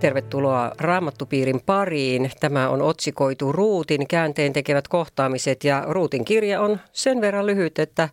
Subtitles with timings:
[0.00, 2.30] Tervetuloa Raamattupiirin pariin.
[2.40, 8.08] Tämä on otsikoitu Ruutin käänteen tekevät kohtaamiset ja Ruutin kirja on sen verran lyhyt, että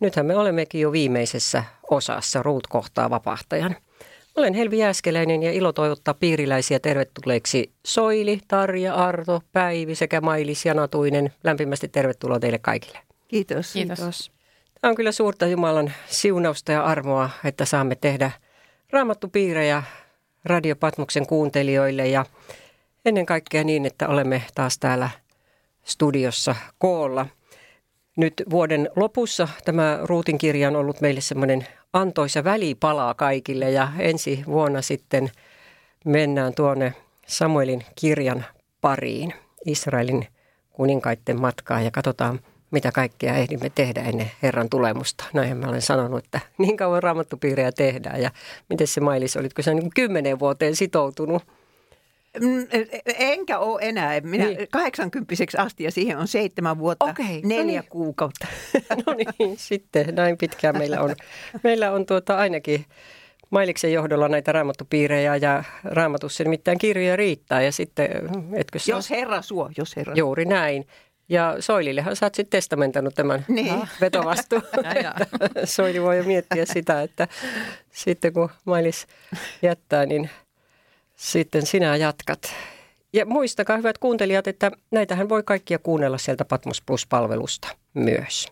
[0.00, 3.76] nythän me olemmekin jo viimeisessä osassa Ruut kohtaa vapahtajan.
[4.36, 10.74] Olen Helvi Jääskeläinen ja ilo toivottaa piiriläisiä tervetulleeksi Soili, Tarja, Arto, Päivi sekä Mailis ja
[10.74, 11.32] Natuinen.
[11.44, 12.98] Lämpimästi tervetuloa teille kaikille.
[13.28, 13.72] Kiitos.
[13.72, 14.32] Kiitos.
[14.80, 18.30] Tämä on kyllä suurta Jumalan siunausta ja armoa, että saamme tehdä
[18.90, 19.82] raamattupiirejä
[20.44, 22.26] Radio Patmoksen kuuntelijoille ja
[23.04, 25.10] ennen kaikkea niin, että olemme taas täällä
[25.84, 27.26] studiossa koolla.
[28.16, 34.42] Nyt vuoden lopussa tämä Ruutin kirja on ollut meille semmoinen antoisa välipala kaikille ja ensi
[34.46, 35.30] vuonna sitten
[36.04, 36.94] mennään tuonne
[37.26, 38.44] Samuelin kirjan
[38.80, 39.34] pariin,
[39.66, 40.26] Israelin
[40.70, 42.40] kuninkaiden matkaan ja katsotaan,
[42.70, 45.24] mitä kaikkea ehdimme tehdä ennen Herran tulemusta.
[45.32, 48.22] Näin mä olen sanonut, että niin kauan raamattupiirejä tehdään.
[48.22, 48.30] Ja
[48.68, 51.42] miten se Mailis, olitko sä niin kymmenen vuoteen sitoutunut?
[52.40, 52.66] Mm,
[53.18, 54.20] enkä ole enää.
[54.20, 54.68] Minä niin.
[54.70, 57.90] 80 asti ja siihen on seitsemän vuotta, Okei, no neljä niin.
[57.90, 58.46] kuukautta.
[59.06, 61.14] No niin, sitten näin pitkään meillä on.
[61.62, 62.84] Meillä on tuota ainakin
[63.50, 67.62] Mailiksen johdolla näitä raamattupiirejä ja raamatussa nimittäin kirjoja riittää.
[67.62, 68.08] Ja sitten,
[68.54, 70.86] etkö Jos herra suo, jos herra Juuri näin.
[71.30, 73.88] Ja Soilillehan sä oot sitten testamentanut tämän Niin.
[74.00, 74.62] vetovastuun.
[74.84, 75.14] Ja, ja.
[75.64, 77.28] Soili voi jo miettiä sitä, että
[77.92, 79.06] sitten kun Mailis
[79.62, 80.30] jättää, niin
[81.16, 82.52] sitten sinä jatkat.
[83.12, 88.48] Ja muistakaa hyvät kuuntelijat, että näitähän voi kaikkia kuunnella sieltä Patmos Plus-palvelusta myös.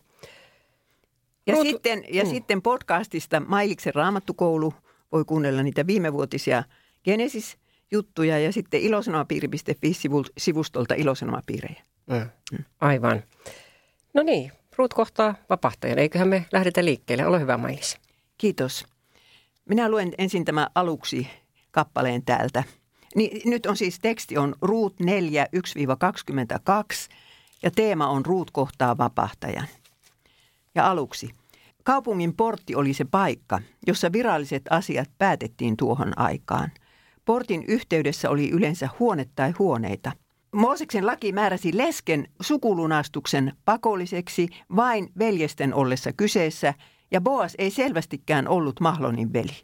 [1.47, 2.29] Ja, Ruut- sitten, ja Mm.
[2.29, 4.73] sitten podcastista Mailiksen raamattukoulu
[5.11, 6.63] voi kuunnella niitä viimevuotisia
[7.05, 11.81] Genesis-juttuja ja sitten ilosanomapiiri.fi-sivustolta ilosanomapiirejä.
[12.09, 12.63] Mm.
[12.81, 13.23] Aivan.
[14.13, 15.99] No niin, Ruut kohtaa vapahtajan.
[15.99, 17.25] Eiköhän me lähdetä liikkeelle.
[17.25, 17.97] Ole hyvä Mailis.
[18.37, 18.85] Kiitos.
[19.65, 21.27] Minä luen ensin tämä aluksi
[21.71, 22.63] kappaleen täältä.
[23.15, 25.59] Niin, nyt on siis teksti on Ruut 4, 1-22
[27.63, 29.67] ja teema on Ruut kohtaa vapahtajan.
[30.75, 31.29] Ja aluksi.
[31.83, 36.71] Kaupungin portti oli se paikka, jossa viralliset asiat päätettiin tuohon aikaan.
[37.25, 40.11] Portin yhteydessä oli yleensä huone tai huoneita.
[40.55, 46.73] Mooseksen laki määräsi lesken sukulunastuksen pakolliseksi vain veljesten ollessa kyseessä,
[47.11, 49.63] ja Boas ei selvästikään ollut Mahlonin veli.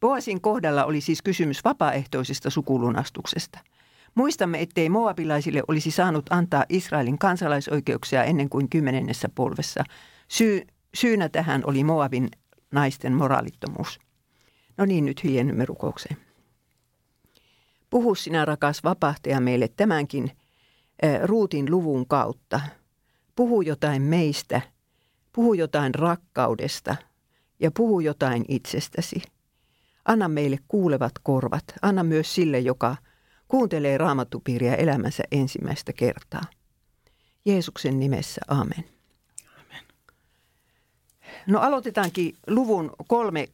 [0.00, 3.58] Boasin kohdalla oli siis kysymys vapaaehtoisesta sukulunastuksesta.
[4.14, 9.84] Muistamme, ettei moabilaisille olisi saanut antaa Israelin kansalaisoikeuksia ennen kuin kymmenennessä polvessa.
[10.28, 10.62] Syy,
[10.94, 12.28] syynä tähän oli Moabin
[12.72, 13.98] naisten moraalittomuus.
[14.76, 16.25] No niin, nyt hiljennymme rukoukseen.
[17.90, 20.30] Puhu sinä, rakas vapahtaja, meille tämänkin
[21.24, 22.60] ruutin luvun kautta.
[23.36, 24.60] Puhu jotain meistä,
[25.32, 26.96] puhu jotain rakkaudesta
[27.60, 29.22] ja puhu jotain itsestäsi.
[30.04, 31.64] Anna meille kuulevat korvat.
[31.82, 32.96] Anna myös sille, joka
[33.48, 36.42] kuuntelee raamattupiiriä elämänsä ensimmäistä kertaa.
[37.44, 38.84] Jeesuksen nimessä, amen.
[41.46, 43.48] No aloitetaankin luvun kolme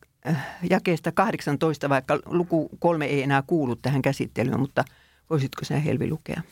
[0.71, 4.85] jakeesta 18, vaikka luku kolme ei enää kuulu tähän käsittelyyn, mutta
[5.31, 6.43] voisitko sinä Helvi lukea?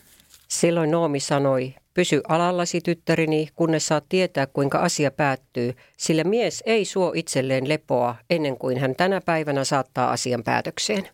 [0.48, 6.84] Silloin Noomi sanoi, pysy alallasi tyttäreni, kunnes saat tietää, kuinka asia päättyy, sillä mies ei
[6.84, 11.08] suo itselleen lepoa ennen kuin hän tänä päivänä saattaa asian päätökseen.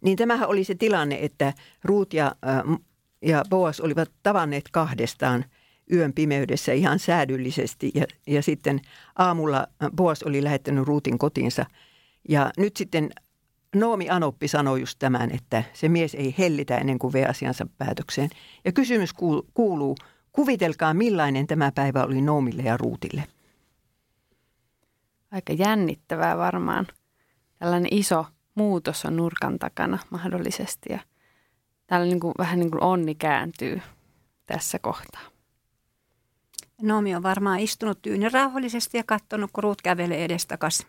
[0.00, 1.52] Niin tämähän oli se tilanne, että
[1.84, 2.78] Ruut ja, äh,
[3.22, 5.44] ja Boas olivat tavanneet kahdestaan
[5.92, 8.80] yön pimeydessä ihan säädyllisesti ja, ja sitten
[9.16, 9.66] aamulla
[9.96, 11.66] Boas oli lähettänyt Ruutin kotiinsa.
[12.28, 13.10] Ja nyt sitten
[13.76, 18.30] Noomi Anoppi sanoi just tämän, että se mies ei hellitä ennen kuin vie asiansa päätökseen.
[18.64, 19.96] Ja kysymys kuul- kuuluu,
[20.32, 23.24] kuvitelkaa millainen tämä päivä oli Noomille ja Ruutille.
[25.30, 26.86] Aika jännittävää varmaan.
[27.58, 30.98] Tällainen iso muutos on nurkan takana mahdollisesti ja
[31.86, 33.80] täällä niin kuin, vähän niin kuin onni kääntyy
[34.46, 35.37] tässä kohtaa.
[36.82, 40.86] Noomi on varmaan istunut tyyni rauhallisesti ja katsonut, kun Ruut kävelee edestakas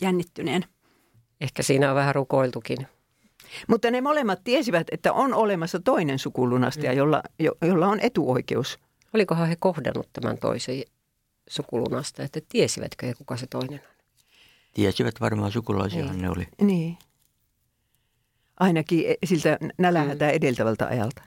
[0.00, 0.64] jännittyneen.
[1.40, 2.86] Ehkä siinä on vähän rukoiltukin.
[3.68, 8.78] Mutta ne molemmat tiesivät, että on olemassa toinen sukulunastaja, jolla, jo, jolla on etuoikeus.
[9.14, 10.82] Olikohan he kohdannut tämän toisen
[11.48, 13.92] sukulunasta, että tiesivätkö he, kuka se toinen on?
[14.74, 16.48] Tiesivät varmaan sukulaisiahan ne oli.
[16.60, 16.98] Niin.
[18.60, 20.36] Ainakin e- siltä nälähätää mm.
[20.36, 21.22] edeltävältä ajalta.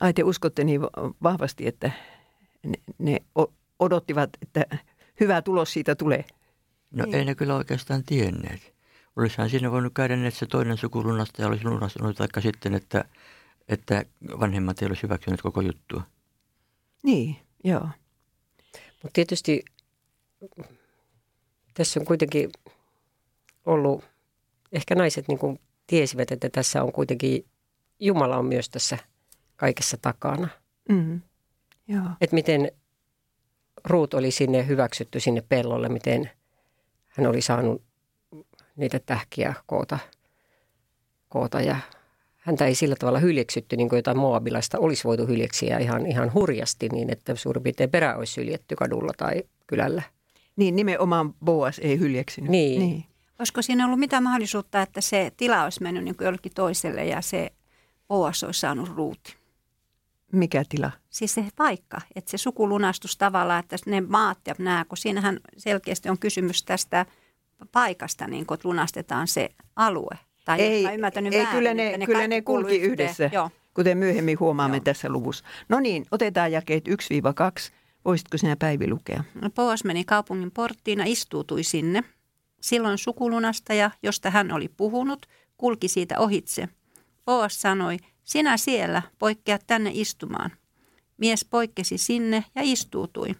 [0.00, 0.90] Ai te uskotte niin va-
[1.22, 1.90] vahvasti, että
[2.62, 3.16] ne, ne
[3.78, 4.78] odottivat, että
[5.20, 6.24] hyvä tulos siitä tulee.
[6.90, 8.74] No ei ne kyllä oikeastaan tienneet.
[9.16, 13.04] Olisihan siinä voinut käydä, niin, että se toinen sukulunasta olisi lunastanut, vaikka sitten, että,
[13.68, 14.04] että
[14.40, 16.02] vanhemmat ei olisi hyväksynyt koko juttua.
[17.02, 17.88] Niin, joo.
[19.02, 19.64] Mutta tietysti
[21.74, 22.50] tässä on kuitenkin
[23.66, 24.04] ollut,
[24.72, 27.46] ehkä naiset niin kuin tiesivät, että tässä on kuitenkin,
[28.00, 28.98] Jumala on myös tässä
[29.60, 30.48] kaikessa takana.
[30.88, 31.20] Mm.
[31.88, 32.04] Joo.
[32.20, 32.72] Että miten
[33.84, 36.30] Ruut oli sinne hyväksytty sinne pellolle, miten
[37.08, 37.82] hän oli saanut
[38.76, 39.98] niitä tähkiä koota,
[41.28, 41.76] koota ja
[42.36, 46.88] häntä ei sillä tavalla hyljeksytty, niin kuin jotain moabilaista olisi voitu hyljeksiä ihan, ihan hurjasti
[46.88, 50.02] niin, että suurin piirtein perä olisi syljetty kadulla tai kylällä.
[50.56, 52.50] Niin, nimenomaan Boas ei hyljeksynyt.
[52.50, 52.80] Niin.
[52.80, 53.04] niin.
[53.38, 57.20] Olisiko siinä ollut mitään mahdollisuutta, että se tila olisi mennyt niin kuin jollekin toiselle ja
[57.20, 57.50] se
[58.08, 59.39] Boas olisi saanut ruuti?
[60.32, 60.90] Mikä tila?
[61.10, 66.08] Siis se paikka, että se sukulunastus tavallaan, että ne maat ja nämä, kun siinähän selkeästi
[66.08, 67.06] on kysymys tästä
[67.72, 70.18] paikasta, niin kun lunastetaan se alue.
[70.44, 72.92] Tai ei, mä ymmärtänyt ei väärin, kyllä ne, ne kyllä ne kulki yhteen.
[72.92, 73.50] yhdessä, Joo.
[73.74, 74.84] kuten myöhemmin huomaamme Joo.
[74.84, 75.44] tässä luvussa.
[75.68, 76.92] No niin, otetaan jakeet 1-2.
[78.04, 79.24] Voisitko sinä Päivi lukea?
[79.42, 82.04] No, Boas meni kaupungin porttiin ja istuutui sinne.
[82.60, 85.26] Silloin sukulunastaja, josta hän oli puhunut,
[85.56, 86.68] kulki siitä ohitse.
[87.24, 87.96] Boas sanoi,
[88.30, 90.50] sinä siellä, poikkea tänne istumaan.
[91.16, 93.34] Mies poikkesi sinne ja istuutui.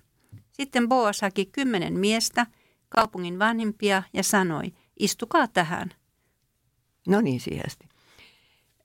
[0.53, 2.47] Sitten Boas haki kymmenen miestä,
[2.89, 5.91] kaupungin vanhimpia, ja sanoi, istukaa tähän.
[7.09, 7.41] No niin.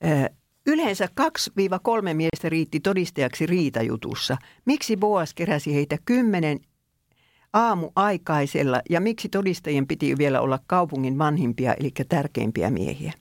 [0.03, 0.29] Ö,
[0.67, 1.09] Yleensä
[2.09, 4.37] 2-3 miestä riitti todistajaksi riitajutussa.
[4.65, 6.59] Miksi Boas keräsi heitä kymmenen
[7.53, 13.13] aamu aikaisella ja miksi todistajien piti vielä olla kaupungin vanhimpia eli tärkeimpiä miehiä?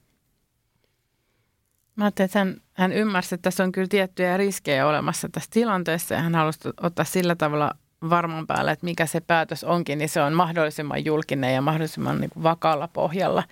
[1.97, 6.15] Mä ajattelin, että hän, hän ymmärsi, että tässä on kyllä tiettyjä riskejä olemassa tässä tilanteessa
[6.15, 7.71] ja hän halusi ottaa sillä tavalla
[8.11, 12.31] varman päälle, että mikä se päätös onkin, niin se on mahdollisimman julkinen ja mahdollisimman niin
[12.31, 13.43] kuin vakaalla pohjalla,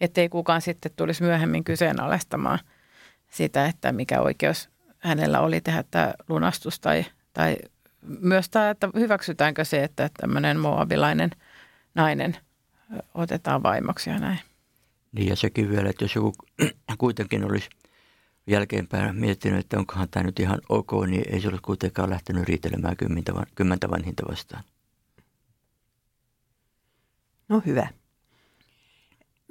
[0.00, 2.58] ettei kukaan sitten tulisi myöhemmin kyseenalaistamaan
[3.30, 4.68] sitä, että mikä oikeus
[4.98, 7.04] hänellä oli tehdä tämä lunastus tai,
[7.34, 7.56] tai
[8.02, 11.30] myös tämä, että hyväksytäänkö se, että tämmöinen moabilainen
[11.94, 12.36] nainen
[13.14, 14.38] otetaan vaimoksi ja näin.
[15.12, 16.32] Niin ja sekin vielä, että jos joku
[16.98, 17.68] kuitenkin olisi
[18.48, 22.96] jälkeenpäin miettinyt, että onkohan tämä nyt ihan ok, niin ei se olisi kuitenkaan lähtenyt riitelemään
[22.96, 24.64] kymmentä, van- kymmentä vanhinta vastaan.
[27.48, 27.88] No hyvä.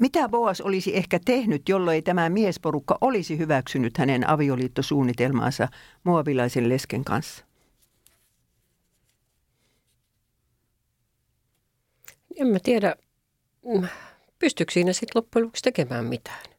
[0.01, 5.67] Mitä Boas olisi ehkä tehnyt, jolloin tämä miesporukka olisi hyväksynyt hänen avioliittosuunnitelmaansa
[6.03, 7.45] moabilaisen lesken kanssa?
[12.35, 12.95] En mä tiedä,
[13.65, 13.87] mm,
[14.39, 16.56] pystyykö siinä sitten loppujen lopuksi tekemään mitään.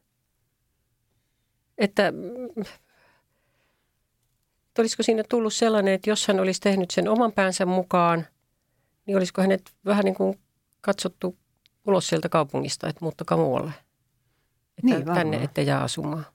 [1.79, 2.13] Että
[4.67, 8.27] että olisiko siinä tullut sellainen, että jos hän olisi tehnyt sen oman päänsä mukaan,
[9.05, 10.39] niin olisiko hänet vähän niin kuin
[10.81, 11.37] katsottu
[11.87, 13.71] ulos sieltä kaupungista, että muuttakaa muualle.
[14.77, 15.43] Että Niin, tänne varmaan.
[15.43, 16.25] ette jää asumaan.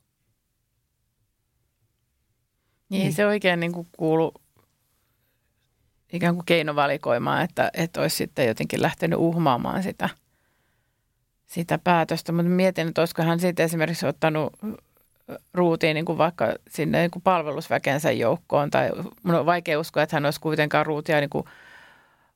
[2.88, 3.12] Niin, Niin.
[3.12, 4.32] se oikein niin kuin kuulu
[6.12, 10.08] ikään kuin keinovalikoimaan, että, että olisi sitten jotenkin lähtenyt uhmaamaan sitä,
[11.46, 12.32] sitä päätöstä.
[12.32, 14.52] Mutta mietin, että olisiko hän sitten esimerkiksi ottanut
[15.54, 18.70] ruutiin niin kuin vaikka sinne niin kuin palvelusväkensä joukkoon.
[18.70, 18.90] Tai
[19.22, 21.44] mun on vaikea uskoa, että hän olisi kuitenkaan ruutia niin kuin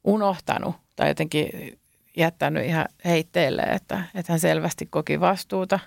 [0.04, 1.78] unohtanut tai jotenkin
[2.16, 5.78] jättänyt ihan heitteille, että, että hän selvästi koki vastuuta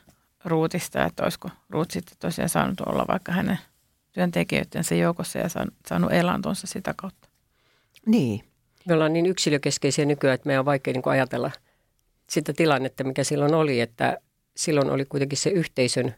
[0.46, 3.60] ruutista, että olisiko ruut sitten tosiaan saanut olla vaikka hänen
[4.12, 7.30] työntekijöidensä joukossa ja saanut, saanut elantonsa sitä kautta.
[8.06, 8.44] Niin.
[8.86, 11.52] Me ollaan niin yksilökeskeisiä nykyään, että meidän on vaikea niin kuin ajatella
[12.30, 14.18] sitä tilannetta, mikä silloin oli, että
[14.56, 16.16] silloin oli kuitenkin se yhteisön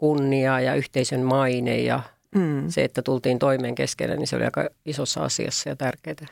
[0.00, 2.02] kunnia ja yhteisön maine ja
[2.34, 2.68] Mm.
[2.68, 6.26] se, että tultiin toimeen keskenään, niin se oli aika isossa asiassa ja tärkeää.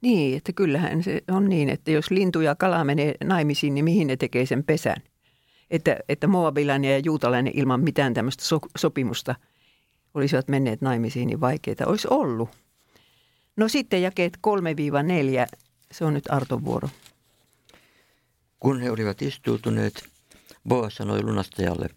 [0.00, 4.06] Niin, että kyllähän se on niin, että jos lintu ja kala menee naimisiin, niin mihin
[4.06, 5.02] ne tekee sen pesän?
[5.70, 9.34] Että, että moabilainen ja juutalainen ilman mitään tämmöistä so, sopimusta
[10.14, 12.48] olisivat menneet naimisiin, niin vaikeita olisi ollut.
[13.56, 15.56] No sitten jakeet 3-4,
[15.92, 16.88] se on nyt Arton vuoro.
[18.60, 20.04] Kun he olivat istuutuneet,
[20.68, 21.88] Boas sanoi lunastajalle,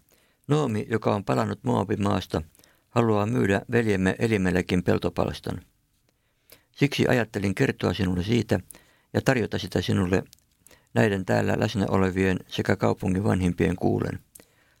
[0.48, 2.42] Noomi, joka on palannut Moabin maasta,
[2.90, 5.60] haluaa myydä veljemme Elimellekin peltopalstan.
[6.72, 8.60] Siksi ajattelin kertoa sinulle siitä
[9.12, 10.22] ja tarjota sitä sinulle
[10.94, 14.20] näiden täällä läsnä olevien sekä kaupungin vanhimpien kuulen.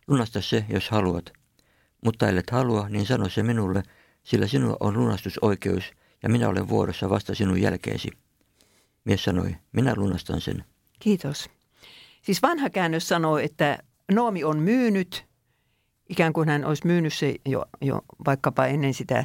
[0.08, 1.32] Lunasta se, jos haluat.
[2.04, 3.82] Mutta ellet halua, niin sano se minulle,
[4.22, 5.84] sillä sinulla on lunastusoikeus
[6.22, 8.08] ja minä olen vuorossa vasta sinun jälkeesi.
[9.04, 10.64] Mies sanoi, minä lunastan sen.
[10.98, 11.50] Kiitos.
[12.22, 13.78] Siis vanha käännös sanoo, että
[14.12, 15.25] Noomi on myynyt,
[16.08, 19.24] ikään kuin hän olisi myynyt se jo, jo vaikkapa ennen sitä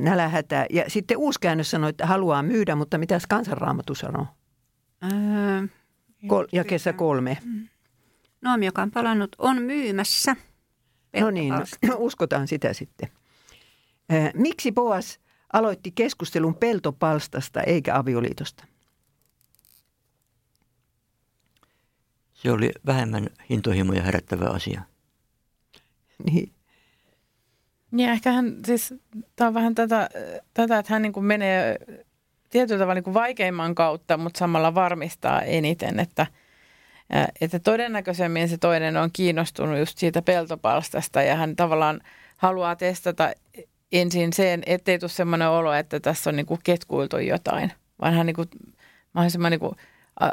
[0.00, 0.66] nälähätää.
[0.70, 4.26] Ja sitten uusi käännös sanoo, että haluaa myydä, mutta mitäs kansanraamattu sanoo?
[5.04, 5.66] Öö,
[6.26, 7.38] Kol- jakeessa kolme.
[8.40, 10.36] Noomi, joka on palannut, on myymässä.
[11.20, 11.96] No niin, peltopalstaa.
[12.06, 13.08] uskotaan sitä sitten.
[14.12, 15.20] Ö, Miksi Boas
[15.52, 18.64] aloitti keskustelun peltopalstasta eikä avioliitosta?
[22.34, 24.82] Se oli vähemmän hintohimoja herättävä asia.
[26.24, 26.52] Niin.
[27.90, 28.94] Niin ehkä hän siis,
[29.36, 30.08] tämä on vähän tätä,
[30.54, 31.76] tätä että hän niin kuin menee
[32.50, 36.26] tietyllä tavalla niin kuin vaikeimman kautta, mutta samalla varmistaa eniten, että,
[37.40, 42.00] että todennäköisemmin se toinen on kiinnostunut just siitä peltopalstasta ja hän tavallaan
[42.36, 43.32] haluaa testata
[43.92, 48.26] ensin sen, ettei tule semmoinen olo, että tässä on niin kuin ketkuiltu jotain, vaan hän
[48.26, 48.48] niin kuin,
[49.12, 49.76] mahdollisimman niin kuin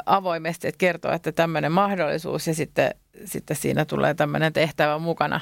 [0.06, 2.94] avoimesti että kertoo, että tämmöinen mahdollisuus ja sitten,
[3.24, 5.40] sitten siinä tulee tämmöinen tehtävä mukana.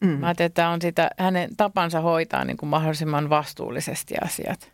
[0.00, 0.08] Mm.
[0.08, 4.72] Mä ajattelin, että tämä on sitä hänen tapansa hoitaa niin kuin mahdollisimman vastuullisesti asiat.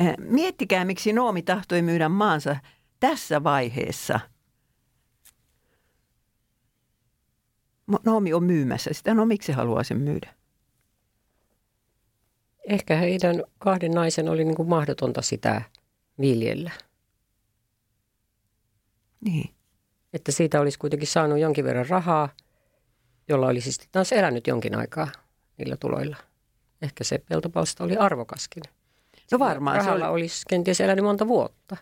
[0.00, 2.56] Äh, miettikää, miksi Noomi tahtoi myydä maansa
[3.00, 4.20] tässä vaiheessa.
[8.04, 9.14] Noomi on myymässä sitä.
[9.14, 10.34] No miksi haluaa sen myydä?
[12.68, 15.62] Ehkä heidän kahden naisen oli niin kuin mahdotonta sitä
[16.20, 16.70] viljellä.
[19.20, 19.59] Niin.
[20.12, 22.28] Että siitä olisi kuitenkin saanut jonkin verran rahaa,
[23.28, 25.08] jolla olisi sitten taas elänyt jonkin aikaa
[25.58, 26.16] niillä tuloilla.
[26.82, 28.62] Ehkä se peltopalsta oli arvokaskin.
[29.32, 29.76] No varmaan.
[29.76, 30.20] Rahalla se oli...
[30.20, 31.76] olisi kenties elänyt monta vuotta.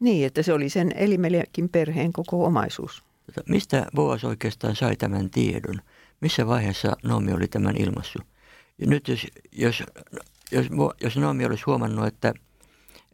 [0.00, 3.04] Niin, että se oli sen Elimellekin perheen koko omaisuus.
[3.26, 5.80] Tota, mistä Boas oikeastaan sai tämän tiedon?
[6.20, 8.18] Missä vaiheessa Noomi oli tämän ilmassu?
[8.78, 9.82] Ja nyt jos, jos,
[10.52, 10.66] jos,
[11.00, 12.34] jos Noomi olisi huomannut, että,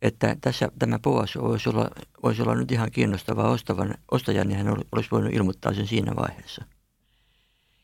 [0.03, 1.91] että tässä tämä Boas voisi olla,
[2.23, 6.65] voisi olla nyt ihan kiinnostava ostavan, ostaja, niin hän olisi voinut ilmoittaa sen siinä vaiheessa.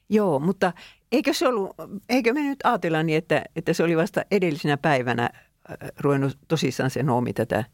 [0.09, 0.73] Joo, mutta
[1.13, 1.77] eikö se ollut,
[2.09, 5.31] eikö me nyt ajatella niin, että, että se oli vasta edellisenä päivänä
[5.99, 7.65] ruvennut tosissaan se Noomi tätä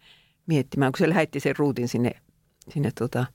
[0.46, 2.10] miettimään, kun se lähetti sen ruutin sinne,
[2.68, 3.26] sinne tota,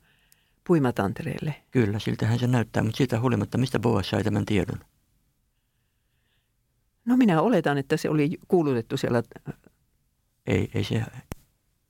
[0.66, 1.54] puimatantereelle.
[1.70, 4.78] Kyllä, siltähän se näyttää, mutta siitä huolimatta, mistä Boas sai tämän tiedon?
[7.04, 9.22] No minä oletan, että se oli kuulutettu siellä.
[10.48, 11.02] Ei, ei se,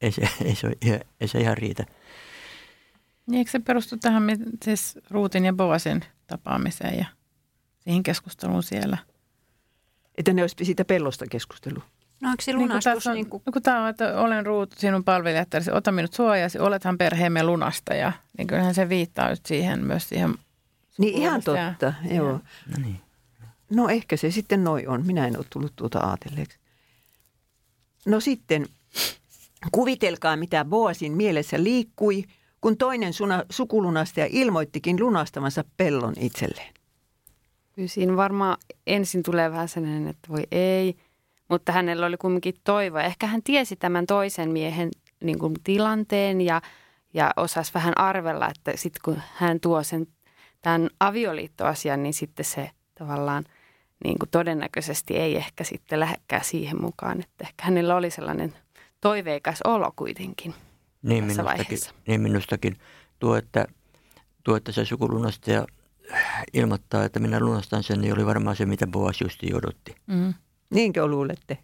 [0.01, 0.71] ei se, ei se,
[1.21, 1.85] ei se ihan riitä.
[3.27, 4.23] Niin, eikö se perustu tähän
[4.65, 7.07] siis Ruutin ja Boasin tapaamiseen ja
[7.79, 8.99] siihen keskusteluun siellä?
[10.19, 11.83] Että ne olisi siitä pellosta keskustelu.
[12.21, 13.07] No onko se lunastus?
[13.07, 13.43] Niin, niin kuin...
[13.47, 18.13] No kun tämä on, että olen Ruut, sinun palvelijattarisi, ota minut suojasi, olethan perheemme lunastaja.
[18.39, 20.35] Niin kyllähän se viittaa nyt siihen myös siihen
[20.99, 22.33] Niin ihan totta, ja, joo.
[22.67, 23.01] No niin.
[23.71, 25.07] No ehkä se sitten noin on.
[25.07, 26.59] Minä en ole tullut tuota ajatelleeksi.
[28.07, 28.67] No sitten
[29.73, 32.25] kuvitelkaa, mitä Boasin mielessä liikkui,
[32.61, 36.75] kun toinen suna, sukulunastaja ilmoittikin lunastamansa pellon itselleen.
[37.73, 40.97] Kyllä siinä varmaan ensin tulee vähän sellainen, että voi ei,
[41.49, 42.99] mutta hänellä oli kumminkin toivo.
[42.99, 44.91] Ehkä hän tiesi tämän toisen miehen
[45.25, 46.63] niin kuin tilanteen ja,
[47.15, 50.07] ja osasi vähän arvella, että sitten kun hän tuo sen
[50.63, 53.45] tämän avioliittoasian, niin sitten se tavallaan–
[54.05, 57.21] niin kuin todennäköisesti ei ehkä sitten lähekkää siihen mukaan.
[57.21, 58.55] Että ehkä hänellä oli sellainen
[59.01, 60.55] toiveikas olo kuitenkin
[61.03, 61.95] niin tässä minustakin, vaiheessa.
[62.07, 62.77] Niin minustakin.
[63.19, 63.67] Tuo, että,
[64.45, 65.67] tuo, että se sukulunastaja
[66.53, 69.95] ilmoittaa, että minä lunastan sen, niin oli varmaan se, mitä Boas justi odotti.
[70.07, 70.35] Mm.
[70.71, 71.59] Niinkö luulette?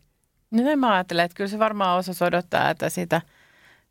[0.51, 3.23] No mä ajattelen, että kyllä se varmaan osa odottaa, että sitä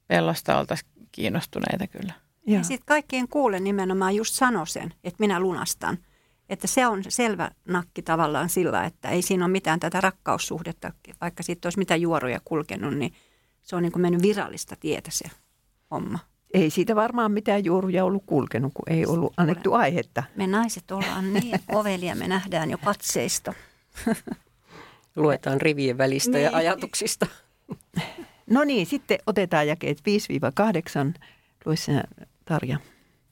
[0.07, 2.13] pellosta oltaisiin kiinnostuneita kyllä.
[2.47, 5.97] Ja sitten kaikkien kuulen nimenomaan just sano sen, että minä lunastan–
[6.53, 11.43] että se on selvä nakki tavallaan sillä, että ei siinä ole mitään tätä rakkaussuhdetta, vaikka
[11.43, 13.13] siitä olisi mitä juoruja kulkenut, niin
[13.61, 15.25] se on niin kuin mennyt virallista tietä se
[15.91, 16.19] homma.
[16.53, 20.23] Ei siitä varmaan mitään juoruja ollut kulkenut, kun ei ollut annettu aihetta.
[20.35, 23.53] Me naiset ollaan niin ovelia, me nähdään jo katseista.
[25.15, 26.43] Luetaan rivien välistä niin.
[26.43, 27.27] ja ajatuksista.
[28.49, 29.97] No niin, sitten otetaan jakeet
[31.15, 31.19] 5-8.
[31.65, 31.75] Lue
[32.45, 32.77] Tarja.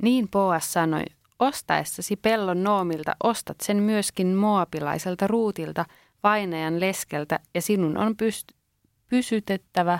[0.01, 1.03] Niin Poas sanoi,
[1.41, 5.85] Ostaessasi pellon noomilta ostat sen myöskin moapilaiselta ruutilta,
[6.23, 8.57] vainajan leskeltä, ja sinun on pyst-
[9.07, 9.99] pysytettävä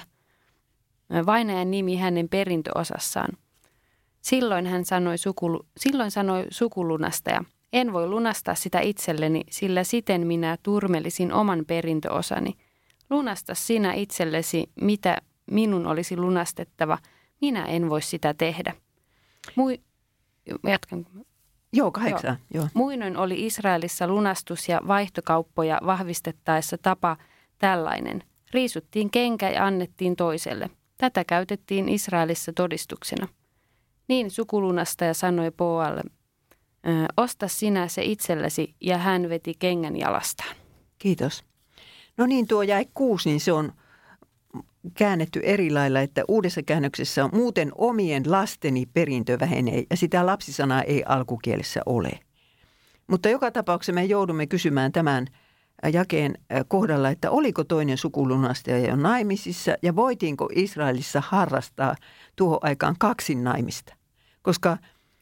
[1.26, 3.38] vainajan nimi hänen perintöosassaan.
[4.22, 7.44] Silloin hän sanoi, sukulu, silloin sanoi sukulunastaja,
[7.74, 12.54] en voi lunastaa sitä itselleni, sillä siten minä turmelisin oman perintöosani.
[13.10, 15.18] Lunasta sinä itsellesi, mitä
[15.52, 16.98] minun olisi lunastettava,
[17.42, 18.74] minä en voi sitä tehdä.
[19.56, 19.80] Mui,
[20.64, 21.06] jatkan.
[21.74, 22.38] Joo, kahdeksan.
[22.54, 22.64] Joo.
[22.64, 22.70] Joo.
[22.74, 27.18] Muinoin oli Israelissa lunastus- ja vaihtokauppoja vahvistettaessa tapa
[27.58, 28.24] tällainen.
[28.54, 30.70] Riisuttiin kenkä ja annettiin toiselle.
[30.98, 33.28] Tätä käytettiin Israelissa todistuksena.
[34.08, 36.02] Niin sukulunastaja sanoi Poalle,
[37.18, 40.56] osta sinä se itsellesi, ja hän veti kengän jalastaan.
[40.98, 41.44] Kiitos.
[42.18, 43.74] No niin, tuo jäi kuusi, niin se on
[44.94, 50.82] käännetty eri lailla, että uudessa käännöksessä on muuten omien lasteni perintö vähenee ja sitä lapsisanaa
[50.82, 52.20] ei alkukielessä ole.
[53.08, 55.28] Mutta joka tapauksessa me joudumme kysymään tämän
[55.94, 61.96] jakeen kohdalla, että oliko toinen sukulunastaja jo naimisissa ja voitiinko Israelissa harrastaa
[62.36, 63.96] tuohon aikaan kaksin naimista.
[64.42, 64.78] Koska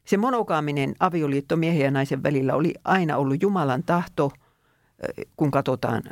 [0.05, 4.31] se monogaaminen avioliitto miehen ja naisen välillä oli aina ollut Jumalan tahto,
[5.37, 6.03] kun katsotaan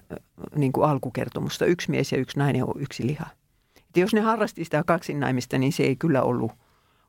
[0.56, 1.66] niin kuin alkukertomusta.
[1.66, 3.26] Yksi mies ja yksi nainen on yksi liha.
[3.78, 6.52] Että jos ne harrasti sitä kaksin naimista, niin se ei kyllä ollut,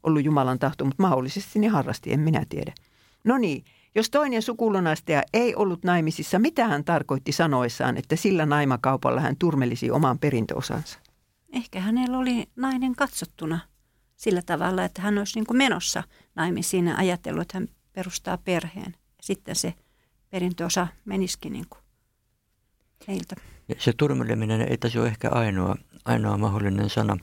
[0.02, 2.73] ollut Jumalan tahto, mutta mahdollisesti ne harrasti, en minä tiedä.
[3.25, 9.20] No niin, jos toinen sukulunastaja ei ollut naimisissa, mitä hän tarkoitti sanoessaan, että sillä naimakaupalla
[9.20, 10.99] hän turmelisi oman perintöosansa?
[11.52, 13.58] Ehkä hänellä oli nainen katsottuna
[14.16, 16.02] sillä tavalla, että hän olisi niin kuin menossa
[16.35, 18.94] naimisiin ja ajatellut, että hän perustaa perheen.
[19.23, 19.75] Sitten se
[20.30, 21.82] perintöosa menisikin niin kuin
[23.08, 23.37] heiltä.
[23.78, 27.16] Se turmeleminen ei taisi ole ehkä ainoa, ainoa mahdollinen sana.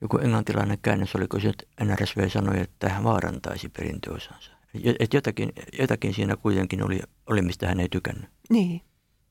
[0.00, 4.52] Joku englantilainen käännös, oliko se, että NRSV sanoi, että hän vaarantaisi perintöosansa.
[4.98, 8.30] Että jotakin, jotakin siinä kuitenkin oli, oli, mistä hän ei tykännyt.
[8.50, 8.80] Niin.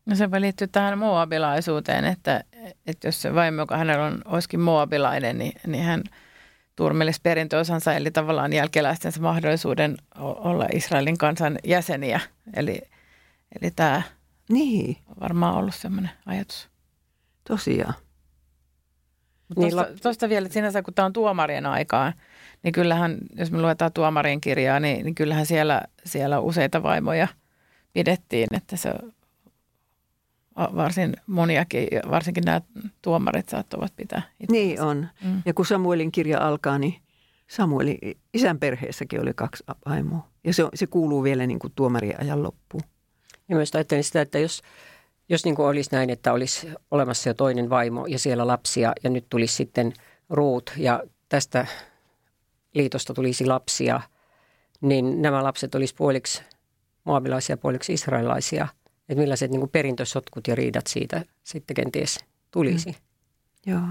[0.05, 2.43] No se liittyy tähän moabilaisuuteen, että,
[2.87, 6.03] että jos se vaimo, joka hänellä on, olisikin moabilainen, niin, niin hän
[6.75, 12.19] turmelisi perintöosansa, eli tavallaan jälkeläistensä mahdollisuuden olla Israelin kansan jäseniä.
[12.55, 12.81] Eli,
[13.61, 14.01] eli tämä
[14.49, 14.97] niin.
[15.07, 16.69] on varmaan ollut sellainen ajatus.
[17.47, 17.93] Tosiaan.
[19.57, 22.13] Niin, tuosta vielä, että sinänsä kun tämä on tuomarien aikaa,
[22.63, 27.27] niin kyllähän, jos me luetaan tuomarien kirjaa, niin, niin kyllähän siellä, siellä useita vaimoja
[27.93, 28.93] pidettiin, että se
[30.55, 32.61] varsin moniakin, varsinkin nämä
[33.01, 34.21] tuomarit saattavat pitää.
[34.39, 34.51] Itse.
[34.51, 35.07] Niin on.
[35.23, 35.41] Mm.
[35.45, 36.95] Ja kun Samuelin kirja alkaa, niin
[37.47, 37.97] Samuelin
[38.33, 40.27] isän perheessäkin oli kaksi vaimoa.
[40.43, 42.83] Ja se, se kuuluu vielä niin kuin tuomarien ajan loppuun.
[43.49, 44.61] Ja myös ajattelin sitä, että jos,
[45.29, 49.09] jos niin kuin olisi näin, että olisi olemassa jo toinen vaimo ja siellä lapsia ja
[49.09, 49.93] nyt tulisi sitten
[50.29, 51.65] ruut ja tästä
[52.73, 54.01] liitosta tulisi lapsia,
[54.81, 56.41] niin nämä lapset olisi puoliksi
[57.03, 58.67] moabilaisia, puoliksi israelilaisia.
[59.09, 62.19] Että millaiset niin kuin perintösotkut ja riidat siitä sitten kenties
[62.51, 62.89] tulisi.
[62.89, 63.71] Mm.
[63.71, 63.81] Joo.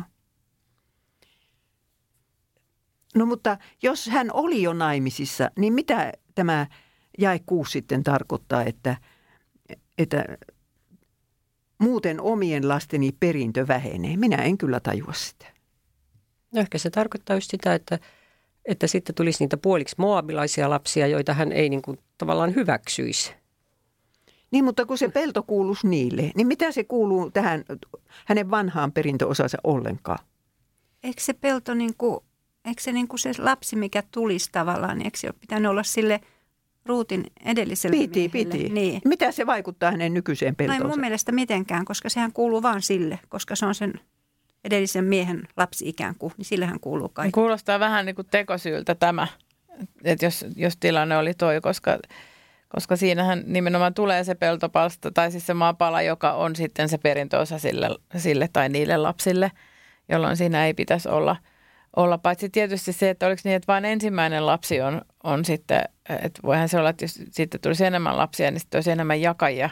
[3.14, 6.66] No mutta jos hän oli jo naimisissa, niin mitä tämä
[7.19, 8.97] jäi kuusi sitten tarkoittaa, että,
[9.98, 10.24] että
[11.78, 14.16] muuten omien lasteni perintö vähenee?
[14.16, 15.46] Minä en kyllä tajua sitä.
[16.54, 17.98] No ehkä se tarkoittaa just sitä, että
[18.66, 23.35] että sitten tulisi niitä puoliksi moabilaisia lapsia, joita hän ei niin kuin tavallaan hyväksyisi.
[24.50, 27.64] Niin, mutta kun se pelto kuuluisi niille, niin mitä se kuuluu tähän
[28.24, 30.18] hänen vanhaan perintöosansa ollenkaan?
[31.02, 32.20] Eikö se pelto, niin kuin,
[32.64, 35.82] eikö se, niin kuin se lapsi, mikä tulisi tavallaan, niin eikö se ole pitänyt olla
[35.82, 36.20] sille
[36.87, 38.57] ruutin edelliselle Piti, miehelle?
[38.59, 38.75] piti.
[38.75, 39.01] Niin.
[39.05, 40.85] Mitä se vaikuttaa hänen nykyiseen peltoonsa?
[40.85, 43.92] No ei mun mielestä mitenkään, koska sehän kuuluu vaan sille, koska se on sen
[44.64, 47.33] edellisen miehen lapsi ikään kuin, niin sillähän kuuluu kaikki.
[47.33, 49.27] Kuulostaa vähän niin kuin tekosyyltä tämä,
[50.05, 51.99] että jos, jos tilanne oli toi, koska,
[52.68, 57.59] koska siinähän nimenomaan tulee se peltopalsta tai siis se maapala, joka on sitten se perintöosa
[57.59, 59.53] sille, sille tai niille lapsille,
[60.09, 61.37] jolloin siinä ei pitäisi olla,
[61.96, 62.18] olla.
[62.18, 66.68] Paitsi tietysti se, että oliko niin, että vain ensimmäinen lapsi on, on sitten, että voihan
[66.68, 69.70] se olla, että jos sitten tulisi enemmän lapsia, niin sitten olisi enemmän jakajia,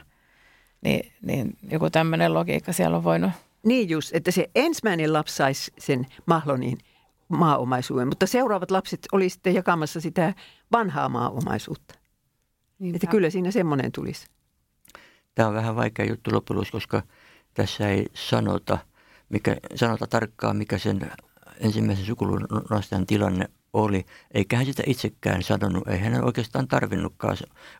[0.80, 3.30] niin, niin joku tämmöinen logiikka siellä on voinut
[3.64, 6.78] niin just, että se ensimmäinen lapsi saisi sen Mahlonin
[7.28, 10.34] maaomaisuuden, mutta seuraavat lapset oli sitten jakamassa sitä
[10.72, 11.94] vanhaa maaomaisuutta.
[12.78, 12.96] Niinpä.
[12.96, 14.26] Että kyllä siinä semmoinen tulisi.
[15.34, 17.02] Tämä on vähän vaikea juttu loppujen koska
[17.54, 18.78] tässä ei sanota,
[19.28, 21.10] mikä, sanota tarkkaan, mikä sen
[21.60, 25.88] ensimmäisen sukulunastajan tilanne oli, eikä hän sitä itsekään sanonut.
[25.88, 27.36] Ei hän oikeastaan tarvinnutkaan.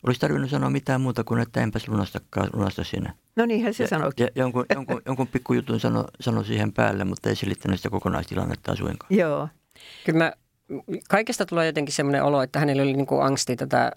[0.06, 3.14] Olisi tarvinnut sanoa mitään muuta kuin, että enpäs lunastakaan, lunasta sinä.
[3.36, 4.10] No niinhän se ja, sanoi.
[4.18, 9.16] Ja jonkun, jonkun, jonkun pikkujutun sano, sano siihen päälle, mutta ei selittänyt sitä kokonaistilannetta suinkaan.
[9.18, 9.48] Joo.
[10.06, 10.32] Kyllä mä,
[11.08, 13.92] kaikesta tulee jotenkin semmoinen olo, että hänellä oli niin kuin angsti tätä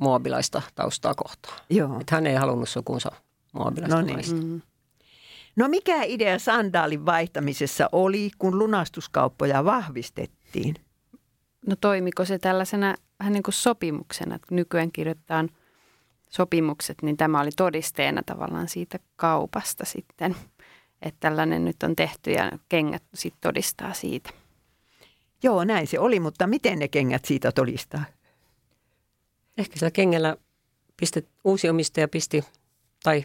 [0.00, 1.58] muobilaista taustaa kohtaan.
[1.70, 2.00] Joo.
[2.00, 3.12] Että hän ei halunnut sukunsa
[3.52, 4.32] muobilaista no niin.
[4.32, 4.60] Mm-hmm.
[5.56, 10.74] No mikä idea sandaalin vaihtamisessa oli, kun lunastuskauppoja vahvistettiin?
[11.66, 15.50] No toimiko se tällaisena vähän niin kuin sopimuksena, että nykyään kirjoitetaan
[16.30, 20.36] sopimukset, niin tämä oli todisteena tavallaan siitä kaupasta sitten.
[21.02, 24.30] Että tällainen nyt on tehty ja kengät sitten todistaa siitä.
[25.42, 28.04] Joo, näin se oli, mutta miten ne kengät siitä todistaa?
[29.58, 30.36] Ehkä sillä kengällä
[30.96, 32.44] pistet, uusi omistaja pisti,
[33.02, 33.24] tai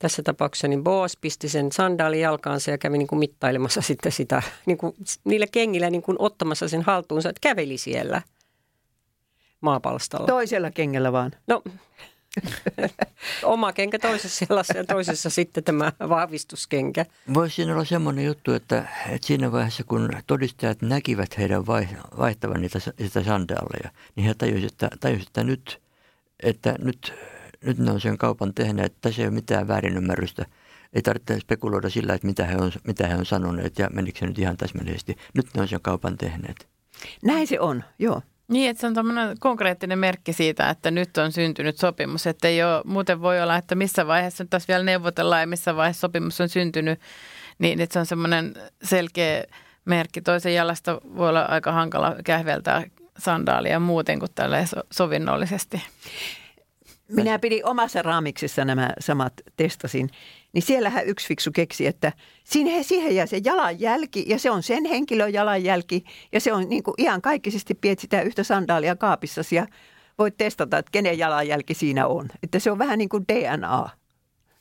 [0.00, 4.42] tässä tapauksessa niin Boas pisti sen sandaalin jalkaansa ja kävi niin kuin mittailemassa sitten sitä,
[4.66, 8.22] niin kuin niillä kengillä niin kuin ottamassa sen haltuunsa, että käveli siellä
[9.60, 10.26] maapalstalla.
[10.26, 11.30] Toisella kengellä vaan?
[11.46, 11.62] No,
[13.42, 17.06] oma kenkä toisessa jalassa ja toisessa sitten tämä vahvistuskenkä.
[17.34, 21.66] Voisi siinä olla semmoinen juttu, että, että siinä vaiheessa kun todistajat näkivät heidän
[22.18, 25.80] vaihtavan niitä, sitä sandaaleja, niin he tajusivat, että, tajusivat, että nyt,
[26.42, 27.14] että nyt
[27.64, 30.46] nyt ne on sen kaupan tehneet, tässä ei ole mitään väärinymmärrystä.
[30.92, 34.26] Ei tarvitse spekuloida sillä, että mitä he on, mitä he on sanoneet ja menikö se
[34.26, 35.16] nyt ihan täsmällisesti.
[35.34, 36.68] Nyt ne on sen kaupan tehneet.
[37.22, 38.22] Näin se on, joo.
[38.48, 42.26] Niin, että se on tämmöinen konkreettinen merkki siitä, että nyt on syntynyt sopimus.
[42.26, 45.76] Että ei ole, muuten voi olla, että missä vaiheessa nyt taas vielä neuvotellaan ja missä
[45.76, 47.00] vaiheessa sopimus on syntynyt.
[47.58, 49.44] Niin, että se on semmoinen selkeä
[49.84, 50.20] merkki.
[50.20, 52.82] Toisen jalasta voi olla aika hankala kähveltää
[53.18, 55.82] sandaalia muuten kuin tälle sovinnollisesti.
[57.10, 60.10] Minä pidin omassa raamiksessa nämä samat testasin.
[60.52, 62.12] Niin siellähän yksi fiksu keksi, että
[62.44, 66.04] siihen, siihen jää se jalanjälki ja se on sen henkilön jalanjälki.
[66.32, 69.66] Ja se on niin kuin ihan kaikkisesti piet sitä yhtä sandaalia kaapissasi ja
[70.18, 72.28] voit testata, että kenen jalanjälki siinä on.
[72.42, 73.88] Että se on vähän niin kuin DNA.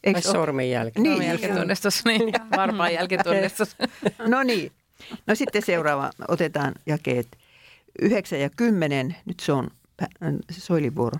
[0.03, 0.99] Eikö sormenjälki.
[0.99, 1.23] Niin.
[1.23, 2.33] Jälkitunnistus, niin.
[2.57, 3.77] Varmaan jälkitunnistus.
[4.27, 4.71] no niin.
[5.27, 6.09] No sitten seuraava.
[6.27, 7.27] Otetaan jakeet
[8.01, 9.15] 9 ja 10.
[9.25, 9.67] Nyt se on
[10.51, 11.17] soilivuoro.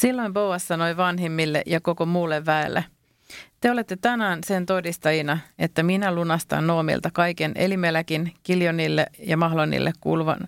[0.00, 2.84] Silloin Boas sanoi vanhimmille ja koko muulle väelle,
[3.60, 10.38] te olette tänään sen todistajina, että minä lunastan Noomilta kaiken elimelkin, kiljonille ja mahlonille kuuluvan,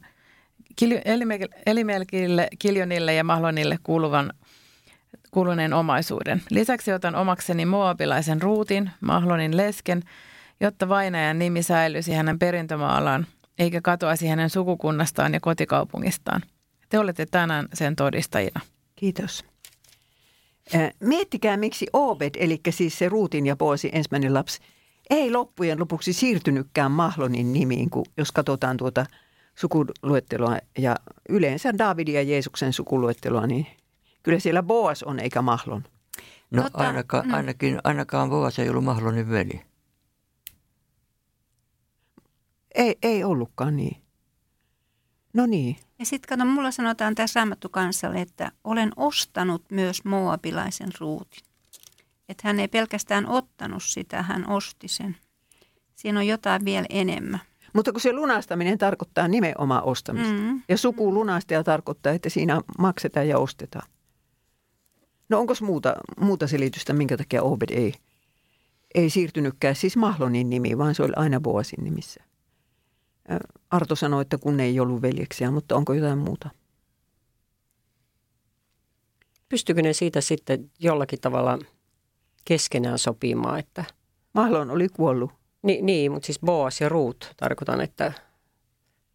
[0.76, 1.00] kiljo,
[1.66, 4.32] elimelkille, kiljonille ja mahlonille kuuluvan
[5.30, 6.42] kuuluneen omaisuuden.
[6.50, 10.02] Lisäksi otan omakseni moabilaisen ruutin, mahlonin lesken,
[10.60, 13.26] jotta vainajan nimi säilyisi hänen perintömaallaan,
[13.58, 16.42] eikä katoaisi hänen sukukunnastaan ja kotikaupungistaan.
[16.88, 18.60] Te olette tänään sen todistajina.
[19.02, 19.44] Kiitos.
[21.00, 24.60] Miettikää, miksi Obed, eli siis se Ruutin ja Poosi ensimmäinen lapsi,
[25.10, 29.06] ei loppujen lopuksi siirtynytkään Mahlonin nimiin, kun jos katsotaan tuota
[29.54, 30.96] sukuluetteloa ja
[31.28, 33.66] yleensä Davidin ja Jeesuksen sukuluetteloa, niin
[34.22, 35.84] kyllä siellä Boas on eikä Mahlon.
[36.50, 37.34] No tota, ainakaan, mm.
[37.34, 39.60] ainakin, ainakaan Boas ei ollut Mahlonin veli.
[42.74, 44.01] Ei, ei ollutkaan niin.
[45.32, 45.76] No niin.
[45.98, 51.42] Ja sitten kato, mulla sanotaan tässä Raamattu kansalle, että olen ostanut myös Moabilaisen ruutin.
[52.28, 55.16] Että hän ei pelkästään ottanut sitä, hän osti sen.
[55.94, 57.40] Siinä on jotain vielä enemmän.
[57.72, 60.32] Mutta kun se lunastaminen tarkoittaa nimenomaan ostamista.
[60.32, 60.62] Mm.
[60.68, 63.88] Ja suku lunastaja tarkoittaa, että siinä maksetaan ja ostetaan.
[65.28, 67.94] No onko muuta, muuta selitystä, minkä takia Obed ei,
[68.94, 72.24] ei siirtynytkään siis Mahlonin nimi, vaan se oli aina Boasin nimissä?
[73.70, 76.50] Arto sanoi, että kun ei ollut veljeksiä, mutta onko jotain muuta?
[79.48, 81.58] Pystykö ne siitä sitten jollakin tavalla
[82.44, 83.84] keskenään sopimaan, että...
[84.34, 85.30] Mahlon oli kuollut.
[85.62, 88.12] Ni, niin, mutta siis Boas ja Ruut tarkoitan, että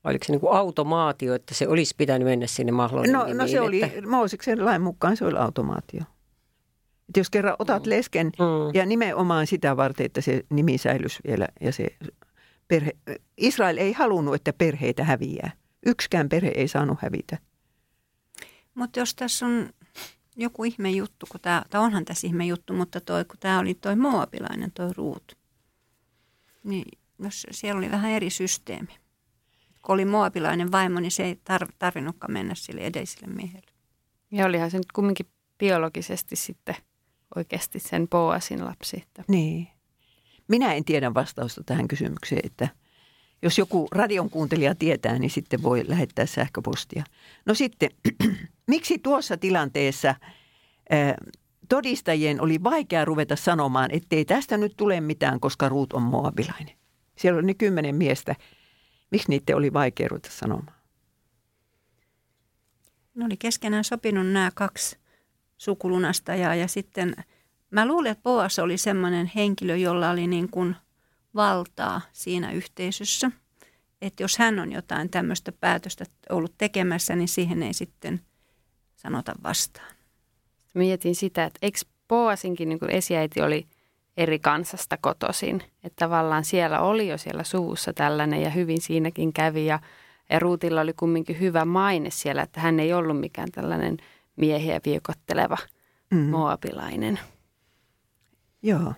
[0.03, 3.47] oliko se niin kuin automaatio, että se olisi pitänyt mennä sinne Mahlonin No, nimiin, no
[3.47, 4.07] se oli, että...
[4.07, 6.01] Mooseksen lain mukaan se oli automaatio.
[7.09, 7.89] Et jos kerran otat mm.
[7.89, 8.73] lesken mm.
[8.73, 11.87] ja nimenomaan sitä varten, että se nimi säilyisi vielä ja se
[12.67, 12.91] perhe,
[13.37, 15.51] Israel ei halunnut, että perheitä häviää.
[15.85, 17.37] Yksikään perhe ei saanut hävitä.
[18.75, 19.69] Mutta jos tässä on
[20.35, 23.73] joku ihme juttu, kun tämä, tai onhan tässä ihme juttu, mutta toi, kun tämä oli
[23.73, 25.37] toi Moabilainen, toi Ruut,
[26.63, 26.85] niin
[27.19, 28.97] jos siellä oli vähän eri systeemi.
[29.81, 33.71] Kun oli Moabilainen vaimo, niin se ei tar- tarvinnutkaan mennä sille edelliselle miehelle.
[34.31, 35.25] Ja olihan se nyt kumminkin
[35.57, 36.75] biologisesti sitten
[37.35, 38.97] oikeasti sen Boasin lapsi.
[38.97, 39.23] Että.
[39.27, 39.67] Niin.
[40.47, 42.67] Minä en tiedä vastausta tähän kysymykseen, että
[43.41, 47.03] jos joku radion kuuntelija tietää, niin sitten voi lähettää sähköpostia.
[47.45, 47.89] No sitten,
[48.67, 50.15] miksi tuossa tilanteessa
[51.69, 56.75] todistajien oli vaikea ruveta sanomaan, ettei tästä nyt tule mitään, koska Ruut on moabilainen?
[57.15, 58.35] Siellä oli ne kymmenen miestä.
[59.11, 60.77] Miksi niitä oli vaikea ruveta sanomaan?
[63.15, 64.97] Ne oli keskenään sopinut nämä kaksi
[65.57, 67.15] sukulunastajaa ja sitten–
[67.71, 70.75] Mä luulen, että Boas oli semmoinen henkilö, jolla oli niin kuin
[71.35, 73.31] valtaa siinä yhteisössä.
[74.01, 78.21] Että jos hän on jotain tämmöistä päätöstä ollut tekemässä, niin siihen ei sitten
[78.95, 79.95] sanota vastaan.
[80.73, 83.67] Mietin sitä, että eikö Boasinkin niin esiäiti oli
[84.17, 85.63] eri kansasta kotoisin.
[85.83, 89.65] Että tavallaan siellä oli jo siellä suvussa tällainen ja hyvin siinäkin kävi.
[89.65, 89.79] Ja,
[90.29, 93.97] ja Ruutilla oli kumminkin hyvä maine siellä, että hän ei ollut mikään tällainen
[94.35, 95.57] miehiä viekotteleva
[96.11, 96.17] mm.
[96.19, 97.19] moabilainen.
[98.63, 98.93] Joo.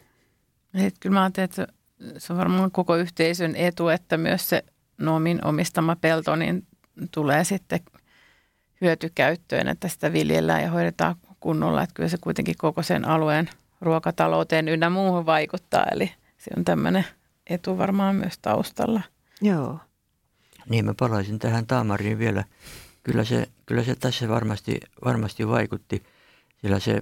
[0.74, 1.68] Et kyllä mä ajattelen, että
[2.18, 4.64] se on varmaan koko yhteisön etu, että myös se
[4.98, 6.68] Noomin omistama pelto niin
[7.12, 7.80] tulee sitten
[8.82, 11.84] hyötykäyttöön, että sitä viljellään ja hoidetaan kunnolla.
[11.84, 13.50] Että kyllä se kuitenkin koko sen alueen
[13.82, 15.86] ruokatalouteen ynnä muuhun vaikuttaa.
[15.92, 17.06] Eli se on tämmöinen
[17.48, 19.02] etu varmaan myös taustalla.
[19.42, 19.80] Joo.
[20.70, 22.44] Niin mä palaisin tähän Taamariin vielä.
[23.04, 26.04] Kyllä se, kyllä se tässä varmasti, varmasti vaikutti,
[26.62, 27.02] sillä se,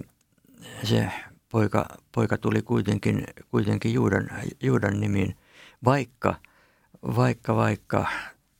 [0.82, 1.08] se
[1.48, 4.30] poika, poika tuli kuitenkin, kuitenkin Juudan,
[4.62, 5.36] Juudan nimiin,
[5.84, 6.34] vaikka,
[7.16, 8.06] vaikka, vaikka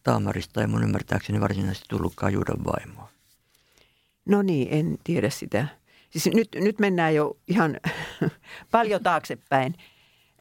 [0.02, 3.08] Taamarista ei mun ymmärtääkseni varsinaisesti tullutkaan Juudan vaimoa.
[4.26, 5.68] No niin, en tiedä sitä.
[6.10, 7.76] Siis nyt, nyt mennään jo ihan
[8.70, 9.74] paljon taaksepäin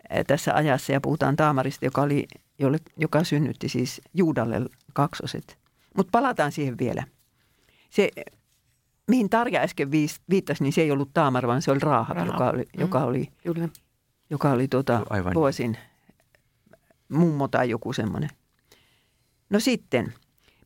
[0.09, 2.27] eh, tässä ajassa ja puhutaan Taamarista, joka, oli,
[2.59, 4.61] jolle, joka synnytti siis Juudalle
[4.93, 5.57] kaksoset.
[5.97, 7.03] Mutta palataan siihen vielä.
[7.89, 8.11] Se,
[9.07, 9.91] mihin Tarja äsken
[10.29, 12.31] viittasi, niin se ei ollut Taamar, vaan se oli Raahab, Rahab.
[12.31, 12.81] joka oli, Mm.
[12.81, 13.69] joka oli, Kyllä.
[14.29, 15.33] joka oli tuota, Aivan.
[15.33, 15.77] vuosin
[17.09, 18.29] mummo tai joku semmoinen.
[19.49, 20.13] No sitten,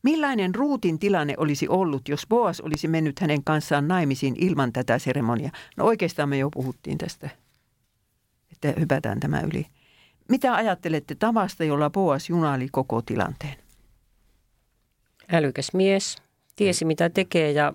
[0.03, 5.51] millainen Ruutin tilanne olisi ollut, jos Boas olisi mennyt hänen kanssaan naimisiin ilman tätä seremoniaa?
[5.77, 7.29] No oikeastaan me jo puhuttiin tästä,
[8.51, 9.65] että hypätään tämä yli.
[10.29, 13.55] Mitä ajattelette tavasta, jolla Boas junaili koko tilanteen?
[15.31, 16.15] Älykäs mies,
[16.55, 17.73] tiesi mitä tekee ja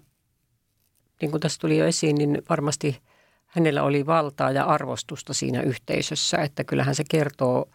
[1.21, 3.01] niin kuin tässä tuli jo esiin, niin varmasti
[3.47, 7.69] hänellä oli valtaa ja arvostusta siinä yhteisössä, että kyllähän se kertoo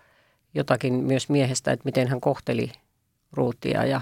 [0.54, 2.71] jotakin myös miehestä, että miten hän kohteli
[3.32, 4.01] Ruutia ja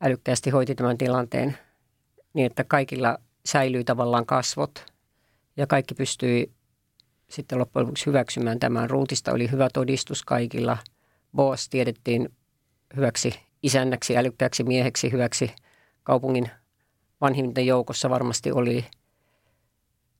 [0.00, 1.58] älykkäästi hoiti tämän tilanteen
[2.32, 4.92] niin, että kaikilla säilyi tavallaan kasvot
[5.56, 6.52] ja kaikki pystyi
[7.28, 8.90] sitten loppujen lopuksi hyväksymään tämän.
[8.90, 10.78] Ruutista oli hyvä todistus kaikilla.
[11.36, 12.28] Boas tiedettiin
[12.96, 15.54] hyväksi isännäksi, älykkääksi mieheksi, hyväksi
[16.02, 16.50] kaupungin
[17.22, 18.86] vanhimmiten joukossa varmasti oli.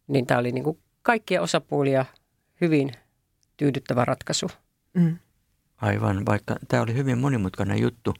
[0.08, 2.04] Niin tämä oli niin kuin kaikkia osapuolia
[2.60, 2.92] hyvin
[3.56, 4.50] tyydyttävä ratkaisu.
[4.94, 5.18] Mm.
[5.76, 8.14] Aivan, vaikka tämä oli hyvin monimutkainen juttu,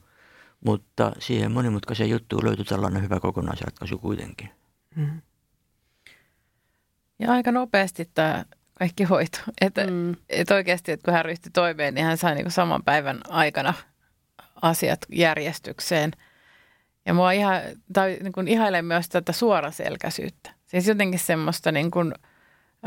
[0.65, 4.49] mutta siihen monimutkaiseen juttuun löytyi tällainen hyvä kokonaisratkaisu kuitenkin.
[4.95, 5.21] Mm.
[7.19, 8.45] Ja aika nopeasti tämä
[8.79, 9.37] kaikki hoito.
[9.61, 10.15] Että Mm.
[10.29, 13.73] et oikeasti, että kun hän ryhtyi toimeen, niin hän sai niinku saman päivän aikana
[14.61, 16.11] asiat järjestykseen.
[17.05, 17.61] Ja mua ihan,
[17.93, 20.51] tai niin kuin ihailee myös tätä suoraselkäisyyttä.
[20.65, 22.13] Siis jotenkin semmoista niin kuin,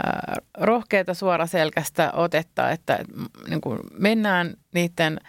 [0.07, 2.99] äh, rohkeata suoraselkäistä otetta, että
[3.49, 5.21] niin kuin mennään niiden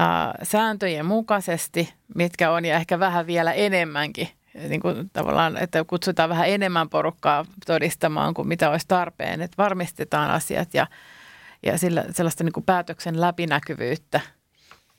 [0.00, 4.28] äh, sääntöjen mukaisesti, mitkä on ja ehkä vähän vielä enemmänkin.
[4.68, 10.30] Niin kuin tavallaan, että kutsutaan vähän enemmän porukkaa todistamaan kuin mitä olisi tarpeen, että varmistetaan
[10.30, 10.86] asiat ja,
[11.62, 14.20] ja sillä, sellaista niin kuin päätöksen läpinäkyvyyttä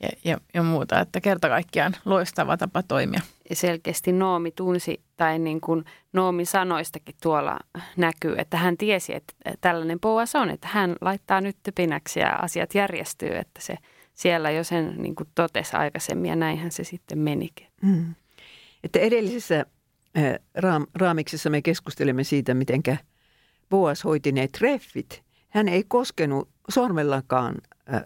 [0.02, 3.20] ja, ja, ja muuta, että kerta kaikkiaan loistava tapa toimia.
[3.50, 7.58] Ja selkeästi Noomi tunsi, tai niin kuin Noomi sanoistakin tuolla
[7.96, 12.74] näkyy, että hän tiesi, että tällainen Boas on, että hän laittaa nyt typinäksi ja asiat
[12.74, 13.76] järjestyy, että se
[14.14, 17.66] siellä jo sen niin kuin totesi aikaisemmin ja näinhän se sitten menikin.
[17.82, 18.14] Mm.
[18.84, 19.66] Että edellisessä
[20.54, 22.82] raam, raamiksessa me keskustelemme siitä, miten
[23.70, 25.22] Boas hoiti ne treffit.
[25.48, 27.54] Hän ei koskenut sormellakaan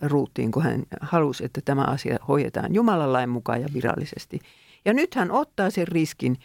[0.03, 4.39] ruutiin, kun hän halusi, että tämä asia hoidetaan Jumalan lain mukaan ja virallisesti.
[4.85, 6.37] Ja nyt hän ottaa sen riskin,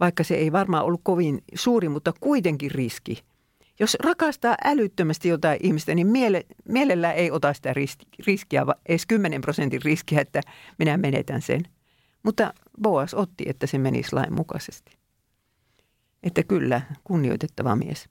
[0.00, 3.22] vaikka se ei varmaan ollut kovin suuri, mutta kuitenkin riski.
[3.78, 9.40] Jos rakastaa älyttömästi jotain ihmistä, niin miele, mielellään ei ota sitä riski- riskiä, edes 10
[9.40, 10.40] prosentin riskiä, että
[10.78, 11.62] minä menetän sen.
[12.22, 14.92] Mutta Boas otti, että se menisi lain mukaisesti.
[16.22, 18.08] Että kyllä, kunnioitettava mies.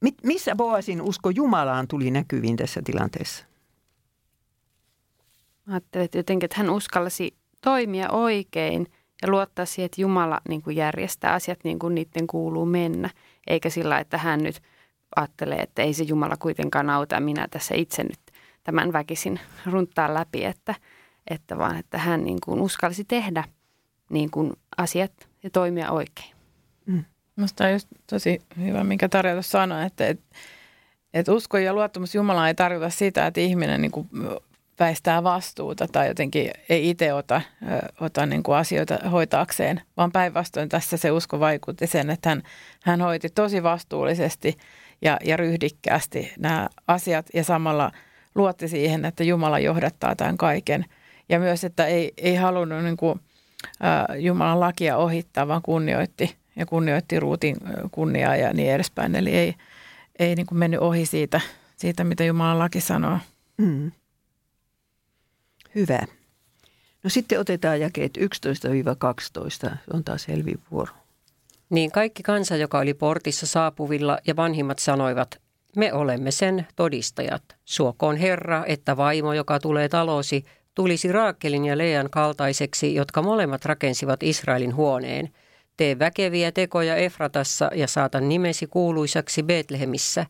[0.00, 3.44] Mit, missä Boasin usko Jumalaan tuli näkyviin tässä tilanteessa?
[5.66, 8.86] Mä ajattelin, että jotenkin, että hän uskallasi toimia oikein
[9.22, 13.10] ja luottaa siihen, että Jumala niin kuin järjestää asiat niin kuin niiden kuuluu mennä.
[13.46, 14.62] Eikä sillä, että hän nyt
[15.16, 18.20] ajattelee, että ei se Jumala kuitenkaan auta minä tässä itse nyt
[18.64, 20.74] tämän väkisin runttaa läpi, että,
[21.30, 23.44] että vaan että hän niin kuin uskalsi tehdä
[24.10, 26.37] niin kuin asiat ja toimia oikein.
[27.38, 30.20] Minusta on just tosi hyvä, minkä Tarja sanoi, että et,
[31.14, 34.08] et usko ja luottamus Jumalaan ei tarkoita sitä, että ihminen niin kuin
[34.80, 37.40] väistää vastuuta tai jotenkin ei itse ota,
[38.00, 42.42] ota niin kuin asioita hoitaakseen, vaan päinvastoin tässä se usko vaikutti sen, että hän,
[42.82, 44.56] hän hoiti tosi vastuullisesti
[45.02, 47.92] ja, ja ryhdikkäästi nämä asiat ja samalla
[48.34, 50.84] luotti siihen, että Jumala johdattaa tämän kaiken.
[51.28, 53.20] Ja myös, että ei, ei halunnut niin kuin,
[53.84, 57.56] ä, Jumalan lakia ohittaa, vaan kunnioitti ja kunnioitti ruutin
[57.90, 59.14] kunniaa ja niin edespäin.
[59.14, 59.54] Eli ei,
[60.18, 61.40] ei niin kuin mennyt ohi siitä,
[61.76, 63.18] siitä, mitä Jumalan laki sanoo.
[63.56, 63.92] Mm.
[65.74, 66.00] Hyvä.
[67.02, 68.20] No sitten otetaan jakeet 11-12.
[69.50, 70.92] Se on taas Helvin vuoro.
[71.70, 75.40] Niin kaikki kansa, joka oli portissa saapuvilla ja vanhimmat sanoivat,
[75.76, 77.42] me olemme sen todistajat.
[77.64, 80.44] Suokoon Herra, että vaimo, joka tulee talosi,
[80.74, 85.28] tulisi Raakelin ja Lean kaltaiseksi, jotka molemmat rakensivat Israelin huoneen.
[85.78, 90.26] Tee väkeviä tekoja Efratassa ja saata nimesi kuuluisaksi Betlehemissä.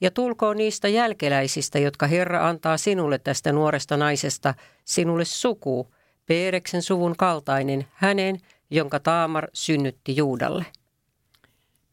[0.00, 5.88] Ja tulkoon niistä jälkeläisistä, jotka Herra antaa sinulle tästä nuoresta naisesta, sinulle suku,
[6.26, 8.38] Peereksen suvun kaltainen, hänen,
[8.70, 10.64] jonka Taamar synnytti Juudalle.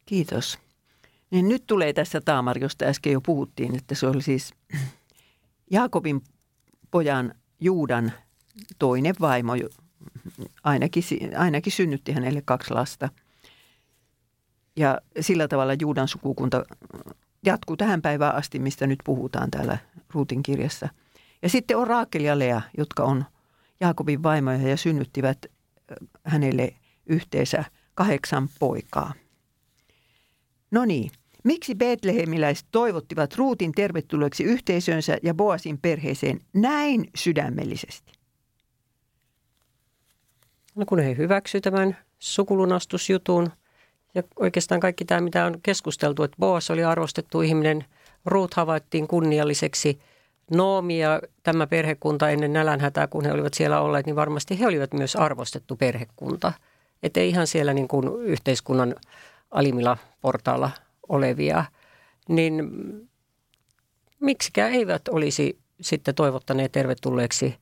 [0.05, 0.59] Kiitos.
[1.31, 4.53] Niin nyt tulee tässä Taamar, josta äsken jo puhuttiin, että se oli siis
[5.71, 6.21] Jaakobin
[6.91, 8.11] pojan Juudan
[8.79, 9.53] toinen vaimo.
[10.63, 11.03] Ainakin,
[11.37, 13.09] ainakin synnytti hänelle kaksi lasta.
[14.75, 16.63] Ja sillä tavalla Juudan sukukunta
[17.45, 19.77] jatkuu tähän päivään asti, mistä nyt puhutaan täällä
[20.13, 20.89] Ruutin kirjassa.
[21.41, 23.25] Ja sitten on Raakel ja Lea, jotka on
[23.79, 25.45] Jaakobin vaimoja ja synnyttivät
[26.23, 26.73] hänelle
[27.05, 27.63] yhteensä
[27.95, 29.13] kahdeksan poikaa.
[30.71, 31.11] No niin,
[31.43, 38.08] miksi Betlehemiläiset toivottivat Ruutin tervetulleeksi yhteisönsä ja Boasin perheeseen näin sydämellisesti?
[40.79, 43.51] No kun he hyväksyivät tämän sukulunastusjutun
[44.15, 47.85] ja oikeastaan kaikki tämä, mitä on keskusteltu, että Boas oli arvostettu ihminen,
[48.25, 49.99] Ruut havaittiin kunnialliseksi,
[50.51, 54.93] Noomi ja tämä perhekunta ennen nälänhätää, kun he olivat siellä olleet, niin varmasti he olivat
[54.93, 56.53] myös arvostettu perhekunta.
[57.03, 58.95] Että ihan siellä niin kuin yhteiskunnan
[59.51, 60.71] alimmilla portaalla
[61.09, 61.65] olevia,
[62.29, 62.69] niin
[64.19, 67.55] miksikään eivät olisi sitten toivottaneet tervetulleeksi.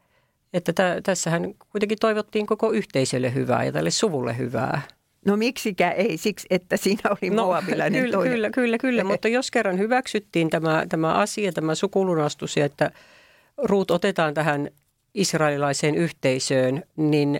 [0.54, 4.82] Että tä, tässähän kuitenkin toivottiin koko yhteisölle hyvää ja tälle suvulle hyvää.
[5.26, 8.34] No miksikään ei, siksi että siinä oli no, moabilainen kyllä, toinen.
[8.34, 12.92] Kyllä, kyllä, kyllä, mutta jos kerran hyväksyttiin tämä, tämä asia, tämä sukulunastus ja että
[13.58, 14.70] ruut otetaan tähän
[15.14, 17.40] israelilaiseen yhteisöön, niin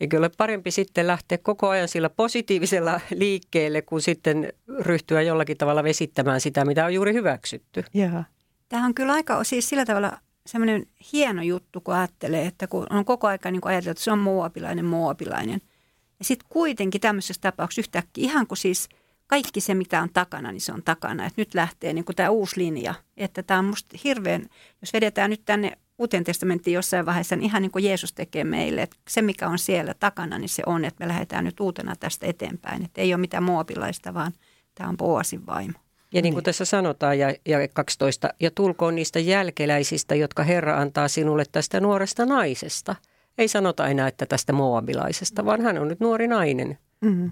[0.00, 5.84] eikö ole parempi sitten lähteä koko ajan sillä positiivisella liikkeelle, kuin sitten ryhtyä jollakin tavalla
[5.84, 7.84] vesittämään sitä, mitä on juuri hyväksytty.
[7.94, 8.24] Jaa.
[8.68, 13.04] Tämä on kyllä aika siis sillä tavalla semmoinen hieno juttu, kun ajattelee, että kun on
[13.04, 15.60] koko ajan niin ajateltu, että se on muopilainen, muopilainen–
[16.18, 18.88] ja sitten kuitenkin tämmöisessä tapauksessa yhtäkkiä ihan kuin siis
[19.26, 21.26] kaikki se, mitä on takana, niin se on takana.
[21.26, 22.94] Että nyt lähtee niin tämä uusi linja.
[23.16, 24.46] Että tämä on musta hirveän,
[24.80, 28.82] jos vedetään nyt tänne Uuteen testamenttiin jossain vaiheessa, niin ihan niin kuin Jeesus tekee meille,
[28.82, 32.26] että se mikä on siellä takana, niin se on, että me lähdetään nyt uutena tästä
[32.26, 32.84] eteenpäin.
[32.84, 34.32] Että ei ole mitään muopilaista, vaan
[34.74, 35.78] tämä on Boasin vaimo.
[36.12, 41.08] Ja niin kuin tässä sanotaan, ja, ja 12, ja tulkoon niistä jälkeläisistä, jotka Herra antaa
[41.08, 42.96] sinulle tästä nuoresta naisesta–
[43.38, 46.78] ei sanota enää, että tästä moabilaisesta, vaan hän on nyt nuori nainen.
[47.00, 47.30] Mm-hmm.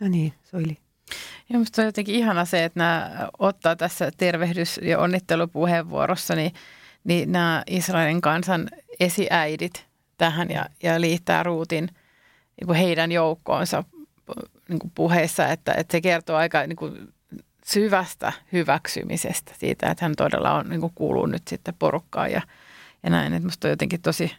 [0.00, 0.78] No niin, Soili.
[1.48, 6.52] Ja minusta on jotenkin ihana se, että nämä ottaa tässä tervehdys- ja onnittelupuheenvuorossa niin,
[7.04, 8.68] niin nämä Israelin kansan
[9.00, 9.86] esiäidit
[10.18, 11.88] tähän ja, ja liittää Ruutin
[12.60, 13.84] niin kuin heidän joukkoonsa
[14.68, 17.14] niin kuin puheessa, että, että se kertoo aika niin kuin
[17.68, 22.42] syvästä hyväksymisestä siitä, että hän todella on, niin kuin kuuluu nyt sitten porukkaan ja,
[23.02, 23.32] ja näin.
[23.32, 24.32] Että musta on jotenkin tosi,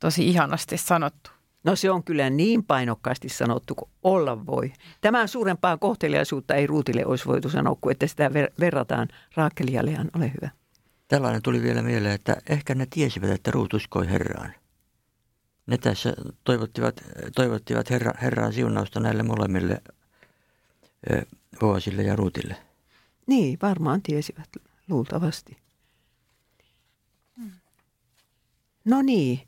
[0.00, 1.30] tosi ihanasti sanottu.
[1.64, 4.72] No se on kyllä niin painokkaasti sanottu kuin olla voi.
[5.00, 9.86] Tämän suurempaa kohteliaisuutta ei Ruutille olisi voitu sanoa, kuin että sitä ver- verrataan Raakeli ja
[9.86, 10.10] Lean.
[10.16, 10.50] Ole hyvä.
[11.08, 14.54] Tällainen tuli vielä mieleen, että ehkä ne tiesivät, että Ruut uskoi Herraan.
[15.66, 16.94] Ne tässä toivottivat,
[17.34, 19.82] toivottivat herra, Herran siunausta näille molemmille
[21.60, 22.56] Boasille ja Ruutille.
[23.26, 24.48] Niin, varmaan tiesivät
[24.88, 25.56] luultavasti.
[28.84, 29.40] No niin,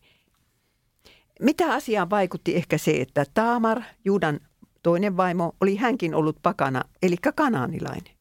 [1.40, 4.40] mitä asiaan vaikutti ehkä se, että Taamar, Juudan
[4.83, 8.14] toinen vaimo, oli hänkin ollut pakana, eli kanaanilainen.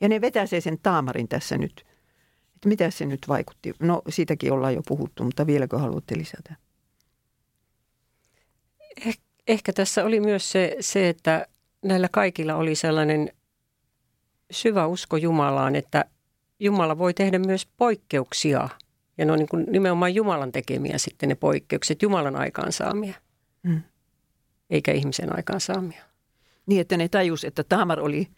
[0.00, 1.86] Ja ne vetäsee sen Taamarin tässä nyt.
[2.54, 3.72] Että mitä se nyt vaikutti?
[3.78, 6.54] No siitäkin ollaan jo puhuttu, mutta vieläkö haluatte lisätä?
[9.06, 11.46] Eh, ehkä tässä oli myös se, se, että
[11.82, 13.32] näillä kaikilla oli sellainen
[14.50, 16.04] syvä usko Jumalaan, että
[16.60, 18.68] Jumala voi tehdä myös poikkeuksia–
[19.20, 23.14] ja ne on niin kuin nimenomaan Jumalan tekemiä sitten ne poikkeukset, Jumalan aikaansaamia,
[23.62, 23.82] mm.
[24.70, 26.02] eikä ihmisen aikaansaamia.
[26.66, 28.28] Niin, että ne tajus, että Taamar oli,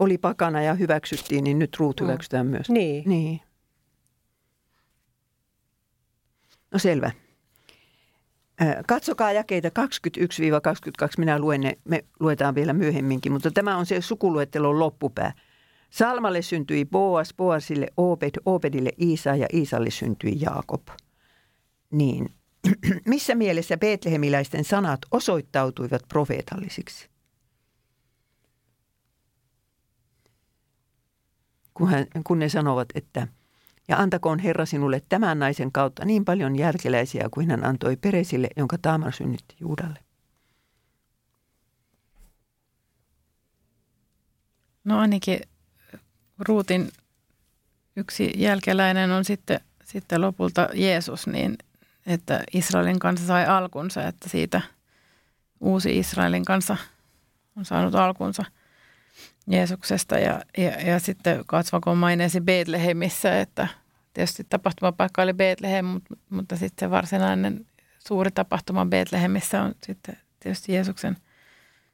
[0.00, 2.06] oli pakana ja hyväksyttiin, niin nyt Ruut mm.
[2.06, 2.50] hyväksytään mm.
[2.50, 2.68] myös.
[2.68, 3.08] Niin.
[3.08, 3.40] niin.
[6.70, 7.10] No selvä.
[8.86, 9.72] Katsokaa jakeita 21-22.
[11.18, 15.32] Minä luen ne, me luetaan vielä myöhemminkin, mutta tämä on se sukuluettelon loppupää–
[15.90, 20.88] Salmalle syntyi Boas, Boasille Obed, Obedille Iisa ja Iisalle syntyi Jaakob.
[21.90, 22.34] Niin,
[23.06, 27.08] missä mielessä betlehemiläisten sanat osoittautuivat profeetallisiksi?
[31.74, 33.28] Kun, hän, kun ne sanovat, että
[33.88, 38.78] ja antakoon Herra sinulle tämän naisen kautta niin paljon järkeläisiä kuin hän antoi Peresille, jonka
[38.82, 39.98] Taamar synnytti Juudalle.
[44.84, 45.40] No ainakin
[46.38, 46.88] Ruutin
[47.96, 51.58] yksi jälkeläinen on sitten, sitten lopulta Jeesus, niin
[52.06, 54.60] että Israelin kanssa sai alkunsa, että siitä
[55.60, 56.76] uusi Israelin kanssa
[57.56, 58.44] on saanut alkunsa
[59.46, 60.18] Jeesuksesta.
[60.18, 63.68] Ja, ja, ja sitten kasvakon maineesi Betlehemissä, että
[64.14, 67.66] tietysti tapahtumapaikka oli Betlehem, mutta, mutta sitten se varsinainen
[68.08, 71.16] suuri tapahtuma Betlehemissä on sitten tietysti Jeesuksen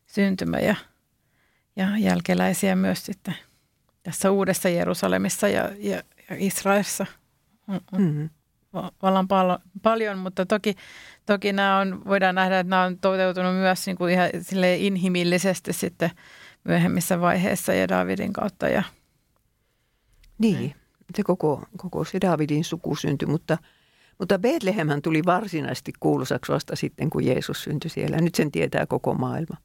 [0.07, 0.75] syntymä ja,
[1.77, 3.37] ja jälkeläisiä myös sitten–
[4.05, 7.07] tässä uudessa Jerusalemissa ja, ja, ja Israelissa
[7.69, 8.31] on, on mm-hmm.
[9.03, 10.75] vallan pal- paljon, mutta toki,
[11.27, 14.31] toki nämä on, voidaan nähdä, että nämä on toteutunut myös niin kuin ihan
[14.79, 16.11] inhimillisesti sitten
[16.65, 18.69] myöhemmissä vaiheissa ja Davidin kautta.
[18.69, 18.83] Ja,
[20.39, 20.75] Niin,
[21.17, 23.59] se koko, koko se Davidin suku syntyi, mutta,
[24.19, 28.17] mutta Betlehemhän tuli varsinaisesti kuuluisaksi vasta sitten, kun Jeesus syntyi siellä.
[28.17, 29.57] Nyt sen tietää koko maailma.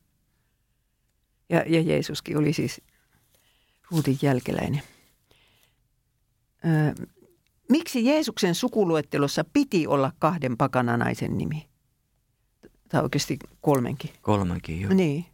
[1.50, 2.82] Ja, ja Jeesuskin oli siis
[3.92, 4.82] Ruutin jälkeläinen.
[6.66, 7.06] Ö,
[7.70, 11.70] miksi Jeesuksen sukuluettelossa piti olla kahden pakananaisen nimi?
[12.90, 14.10] Tai oikeasti kolmenkin.
[14.22, 14.90] Kolmankin jo.
[14.90, 15.26] Niin.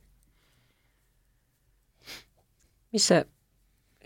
[2.96, 3.26] Missä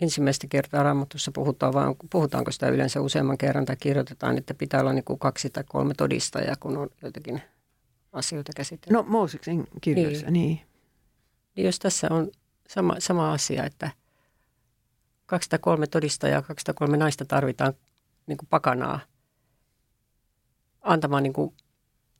[0.00, 4.92] ensimmäistä kertaa Raamatussa puhutaan, vai puhutaanko sitä yleensä useamman kerran tai kirjoitetaan, että pitää olla
[4.92, 7.42] niin kuin kaksi tai kolme todistajaa, kun on joitakin
[8.12, 8.92] asioita käsitelty.
[8.94, 10.32] No Mooseksen kirjoissa, niin.
[10.32, 10.60] niin.
[11.56, 12.30] Niin jos tässä on
[12.68, 13.90] sama, sama asia, että
[15.26, 17.74] kaksi tai kolme todistajaa, kaksi tai kolme naista tarvitaan
[18.26, 19.00] niin kuin pakanaa
[20.80, 21.54] antamaan niin kuin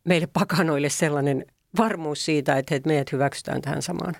[0.04, 1.46] meille pakanoille sellainen
[1.78, 4.16] varmuus siitä, että meidät hyväksytään tähän samaan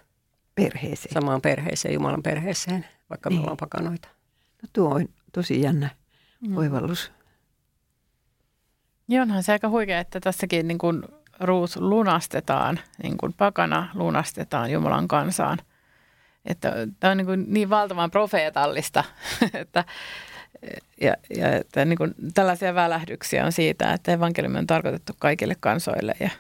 [0.63, 1.15] Perheeseen.
[1.15, 3.39] samaan perheeseen, Jumalan perheeseen, vaikka Niin.
[3.39, 4.09] me ollaan pakanoita.
[4.63, 5.91] No tuo on tosi jännä
[6.57, 7.13] oivallus.
[9.09, 11.03] ja onhan se aika huikea, että tässäkin niin kuin
[11.41, 15.59] Ruut lunastetaan, niin kuin pakana lunastetaan Jumalan kansaan.
[16.45, 19.05] Että tämä on niin, kuin niin valtavan profeetallista,
[19.55, 19.85] että,
[21.01, 26.15] ja, ja että niin kuin tällaisia välähdyksiä on siitä, että evankeliumi on tarkoitettu kaikille kansoille
[26.21, 26.31] ja,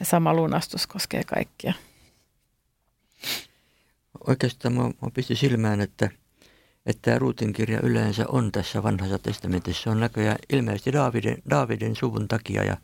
[0.00, 1.72] ja sama lunastus koskee kaikkia.
[4.28, 6.10] Oikeastaan mua, mua pisti silmään, että,
[6.86, 9.82] että tämä Ruutin kirja yleensä on tässä vanhassa testamentissa.
[9.82, 12.76] Se on näköjään ilmeisesti Daavidin, Daavidin suvun takia ja,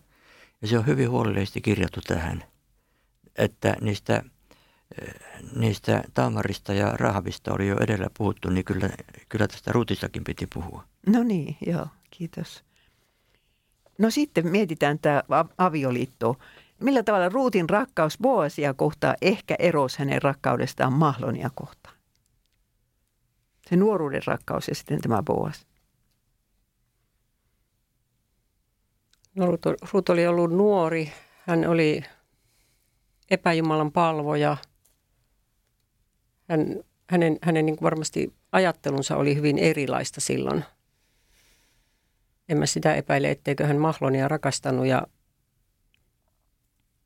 [0.63, 2.45] ja se on hyvin huolellisesti kirjattu tähän.
[3.37, 4.23] Että niistä,
[5.03, 5.15] eh,
[5.57, 8.91] niistä Taamarista ja Rahavista oli jo edellä puhuttu, niin kyllä,
[9.29, 10.85] kyllä tästä Ruutistakin piti puhua.
[11.07, 12.65] No niin, joo, kiitos.
[13.99, 15.23] No sitten mietitään tämä
[15.59, 16.39] avioliitto.
[16.81, 21.97] Millä tavalla Ruutin rakkaus Boasia kohtaa ehkä erosi hänen rakkaudestaan Mahlonia kohtaan?
[23.69, 25.67] Se nuoruuden rakkaus ja sitten tämä Boas.
[29.35, 29.47] No,
[29.93, 31.13] Ruut, oli ollut nuori,
[31.47, 32.05] hän oli
[33.31, 34.57] epäjumalan palvoja.
[36.49, 40.65] Hän, hänen hänen niin varmasti ajattelunsa oli hyvin erilaista silloin.
[42.49, 45.07] En mä sitä epäile, etteikö hän Mahlonia rakastanut, ja,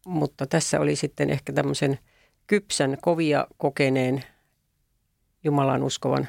[0.08, 1.98] mutta tässä oli sitten ehkä tämmöisen
[2.46, 4.24] kypsän, kovia kokeneen
[5.44, 6.28] Jumalan uskovan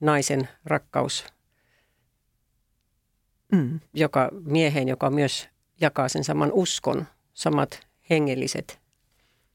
[0.00, 1.26] naisen rakkaus
[3.52, 3.80] Mm.
[3.94, 5.48] joka mieheen, joka myös
[5.80, 8.80] jakaa sen saman uskon, samat hengelliset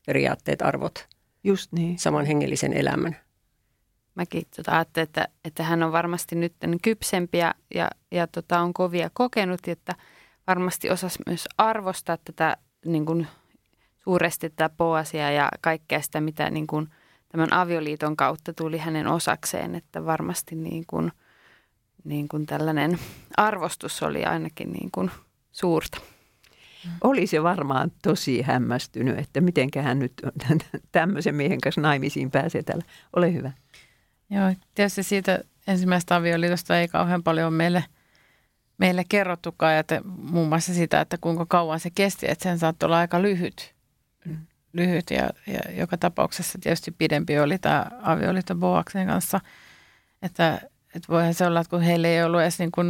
[0.06, 1.08] periaatteet, arvot,
[1.44, 2.00] Just niin.
[2.00, 3.16] saman hengellisen elämän.
[4.16, 8.74] Mäkin tota ajattelin, että, että hän on varmasti nyt kypsempi ja, ja, ja tota, on
[8.74, 9.96] kovia kokenut, että
[10.48, 13.28] varmasti osasi myös arvostaa tätä niin kuin,
[14.04, 16.90] suuresti tätä poasia ja kaikkea sitä, mitä niin kuin,
[17.30, 21.12] tämän avioliiton kautta tuli hänen osakseen, että varmasti niin kuin,
[22.04, 23.00] niin kuin tällainen
[23.38, 25.12] arvostus oli ainakin niin kuin
[25.52, 25.98] suurta.
[27.02, 30.14] Oli se varmaan tosi hämmästynyt, että miten hän nyt
[30.92, 32.84] tämmöisen miehen kanssa naimisiin pääsee täällä.
[33.16, 33.52] Ole hyvä.
[34.30, 37.84] Joo, tietysti siitä ensimmäisestä avioliitosta ei kauhean paljon meille,
[38.78, 42.98] meille kerrottukaan, että muun muassa sitä, että kuinka kauan se kesti, että sen saattoi olla
[42.98, 43.76] aika lyhyt.
[44.74, 49.40] Lyhyt ja, ja joka tapauksessa tietysti pidempi oli tämä avioliitto Boaksen kanssa.
[50.22, 50.62] Että,
[50.96, 52.88] että voihan se olla, että kun heillä ei ollut edes niin kuin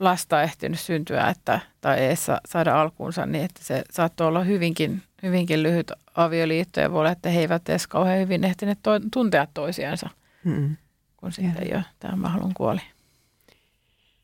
[0.00, 2.14] lasta ehtinyt syntyä että, tai ei
[2.48, 7.28] saada alkuunsa, niin että se saattoi olla hyvinkin, hyvinkin lyhyt avioliitto ja voi olla, että
[7.28, 10.10] he eivät edes kauhean hyvin ehtineet to- tuntea toisiansa,
[10.44, 10.76] Mm.
[11.16, 12.80] kun sitten jo tämä Mahlun kuoli.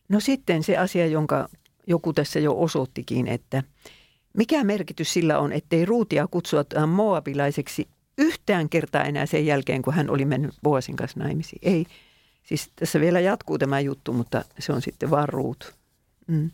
[0.08, 1.48] No sitten se asia, jonka
[1.86, 3.62] joku tässä jo osoittikin, että
[4.36, 10.10] mikä merkitys sillä on, ettei Ruutia kutsua moabilaiseksi yhtään kertaa enää sen jälkeen, kun hän
[10.10, 11.58] oli mennyt Boasin kanssa naimisiin.
[11.62, 11.86] Ei,
[12.42, 15.74] siis tässä vielä jatkuu tämä juttu, mutta se on sitten vaan Ruut.
[16.26, 16.50] Mm.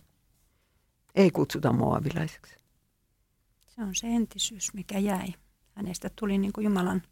[1.15, 2.55] Ei kutsuta moabilaiseksi.
[3.67, 5.29] Se on se entisyys, mikä jäi.
[5.75, 7.03] Hänestä tuli niin kuin Jumalan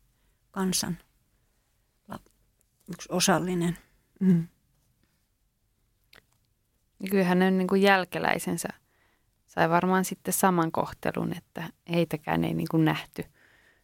[0.50, 0.98] kansan
[2.88, 3.78] yksi osallinen.
[4.20, 4.48] Mm.
[7.00, 8.68] Ja kyllähän ne niin kuin jälkeläisensä
[9.56, 13.24] sai varmaan sitten saman kohtelun, että heitäkään ei niin kuin nähty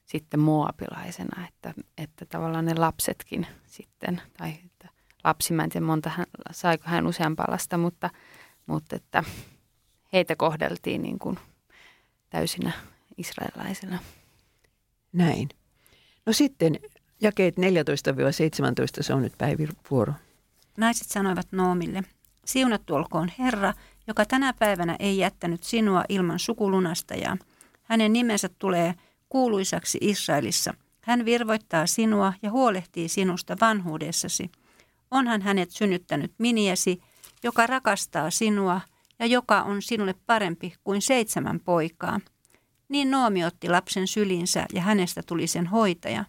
[0.04, 4.88] sitten moabilaisena, että, että tavallaan ne lapsetkin sitten, tai että
[5.24, 8.10] lapsi, mä en tiedä monta hän, saiko hän useampaa lasta, mutta,
[8.66, 9.24] mutta että
[10.12, 11.38] heitä kohdeltiin niin kuin
[12.30, 12.72] täysinä
[13.18, 13.98] israelilaisina.
[15.12, 15.48] Näin.
[16.26, 16.78] No sitten
[17.20, 17.60] jakeet 14-17,
[19.00, 20.12] se on nyt Päivin vuoro.
[20.76, 22.02] Naiset sanoivat Noomille,
[22.44, 23.72] siunattu olkoon Herra,
[24.06, 27.36] joka tänä päivänä ei jättänyt sinua ilman sukulunasta ja
[27.82, 28.94] hänen nimensä tulee
[29.28, 30.74] kuuluisaksi Israelissa.
[31.00, 34.50] Hän virvoittaa sinua ja huolehtii sinusta vanhuudessasi.
[35.10, 37.02] Onhan hänet synnyttänyt miniesi,
[37.42, 38.80] joka rakastaa sinua
[39.18, 42.20] ja joka on sinulle parempi kuin seitsemän poikaa.
[42.88, 46.24] Niin Noomi otti lapsen sylinsä ja hänestä tuli sen hoitaja.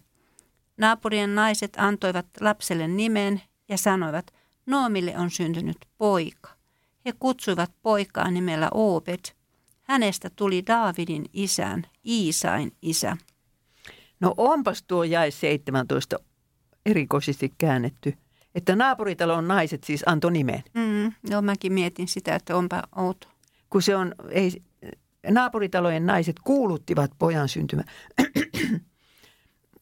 [0.76, 4.34] Naapurien naiset antoivat lapselle nimen ja sanoivat,
[4.66, 6.53] Noomille on syntynyt poika.
[7.06, 9.24] He kutsuivat poikaa nimellä Obed.
[9.82, 13.16] Hänestä tuli Daavidin isän, Iisain isä.
[14.20, 16.16] No onpas tuo jäi 17
[16.86, 18.14] erikoisesti käännetty,
[18.54, 20.62] että naapuritalon naiset siis antoi nimen.
[20.74, 23.28] Mm, joo, mäkin mietin sitä, että onpa outo.
[23.70, 24.62] Kun se on, ei,
[25.30, 27.82] naapuritalojen naiset kuuluttivat pojan syntymä.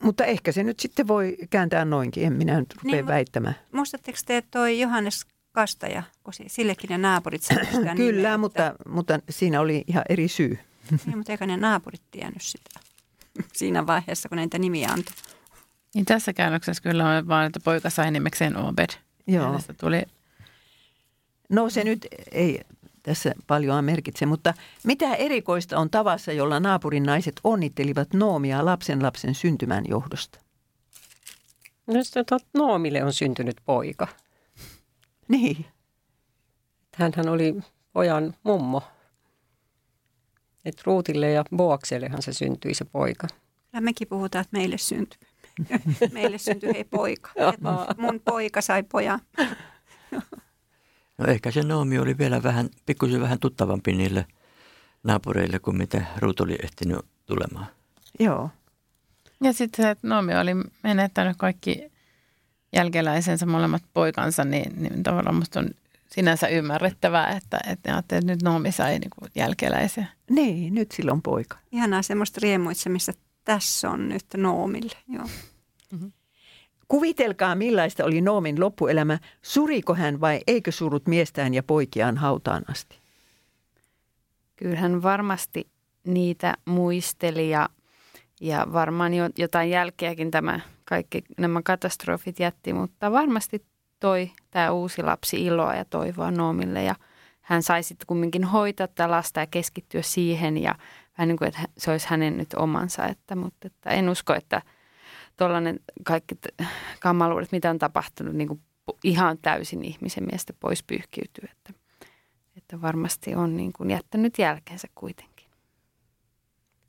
[0.03, 3.55] Mutta ehkä se nyt sitten voi kääntää noinkin, en minä nyt rupea Niin, väittämään.
[3.73, 8.75] Muistatteko te, että toi Johannes Kastaja, kun sillekin ne naapurit sitä nimeä, Kyllä, että- mutta,
[8.89, 10.59] mutta siinä oli ihan eri syy.
[11.07, 12.81] Niin, mutta eikä ne naapurit tiennyt sitä
[13.59, 15.15] siinä vaiheessa, kun ne niitä nimiä antoi.
[15.95, 18.89] Niin tässä käännöksessä kyllä on vaan, että poika sai nimekseen Obed.
[19.27, 19.47] Joo.
[19.47, 20.03] Hänestä tuli
[21.49, 22.61] No se nyt ei
[23.03, 29.35] tässä paljon merkitse, mutta mitä erikoista on tavassa, jolla naapurin naiset onnittelivat Noomia lapsen lapsen
[29.35, 30.39] syntymän johdosta?
[31.87, 34.09] No sitten tot- Noomille on syntynyt poika.
[35.33, 35.67] Niin,
[36.97, 37.55] Hänhän oli
[37.93, 38.83] pojan mummo.
[40.65, 43.27] Et Ruutille ja Boaksellehan se syntyi se poika.
[43.71, 45.19] Kyllä mekin puhutaan, että meille syntyi.
[46.13, 47.31] meille syntyi hei poika.
[47.37, 49.21] Et mun poika sai pojan.
[51.19, 54.27] No ehkä se Noomi oli vielä vähän, pikkusen vähän tuttavampi niille
[55.05, 57.67] naapureille kuin mitä Ruut oli ehtinyt tulemaan.
[58.21, 58.51] joo.
[59.43, 60.53] Ja sitten se, että Noomi oli
[60.83, 61.92] menettänyt kaikki
[62.73, 65.71] jälkeläisensä molemmat poikansa, niin, niin tavallaan musta on
[66.15, 70.07] sinänsä ymmärrettävää, että, että, että nyt Noomi sai niin kuin jälkeläisiä.
[70.31, 71.59] Niin, nyt silloin poika.
[71.73, 73.13] Ihanaa semmoista riemuitsemista.
[73.45, 74.97] Tässä on nyt Noomille.
[75.09, 75.27] Joo.
[76.89, 79.19] Kuvitelkaa millaista oli Noomin loppuelämä.
[79.43, 82.99] Suriko hän vai eikö surut miestään ja poikiaan hautaan asti?
[84.57, 85.67] Kyllähän varmasti
[86.07, 87.69] niitä muisteli ja,
[88.41, 93.67] ja varmaan jo, jotain jälkeäkin tämä kaikki nämä katastrofit jätti, mutta varmasti
[94.01, 96.95] toi tämä uusi lapsi iloa ja toivoa Noomille ja
[97.41, 100.75] hän sai sitten kumminkin hoitaa tätä lasta ja keskittyä siihen ja
[101.19, 104.63] vähän niin kuin, että se olisi hänen nyt omansa, että, mutta että en usko, että
[105.37, 106.35] tuollainen kaikki
[107.01, 108.61] kamaluudet, mitä on tapahtunut, niin kuin
[109.05, 111.73] ihan täysin ihmisen mielestä pois pyyhkiytyy, että,
[112.57, 115.32] että varmasti on niin kuin jättänyt jälkeensä kuitenkin.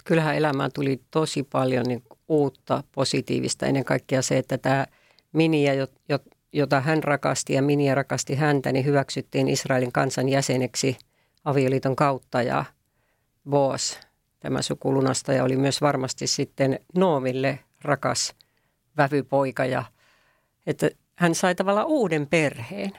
[0.03, 3.65] Kyllähän elämään tuli tosi paljon niin uutta positiivista.
[3.65, 4.85] Ennen kaikkea se, että tämä
[5.33, 6.19] Miniä, jo- jo-
[6.53, 10.97] jota hän rakasti ja Miniä rakasti häntä, niin hyväksyttiin Israelin kansan jäseneksi
[11.45, 12.65] avioliiton kautta ja
[13.49, 13.99] Boas,
[14.39, 18.33] tämä sukulunastaja, oli myös varmasti sitten Noomille rakas
[18.97, 19.83] vävypoika ja
[20.67, 22.91] että hän sai tavallaan uuden perheen.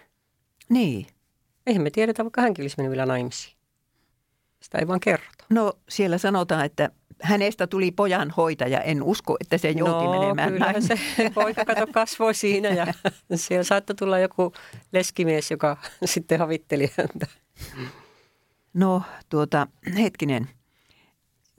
[0.68, 1.06] Niin.
[1.66, 3.56] Eihän me tiedetä, vaikka hänkin olisi mennyt vielä naimisiin.
[4.60, 5.33] Sitä ei vaan kerrota.
[5.50, 6.90] No siellä sanotaan, että
[7.22, 8.80] hänestä tuli pojan hoitaja.
[8.80, 10.82] En usko, että se jouti no, menemään kyllähän näin.
[10.82, 10.98] se
[11.34, 12.86] poika kato kasvoi siinä ja
[13.34, 14.52] siellä saattoi tulla joku
[14.92, 17.26] leskimies, joka sitten havitteli häntä.
[18.74, 19.66] No tuota,
[19.98, 20.48] hetkinen.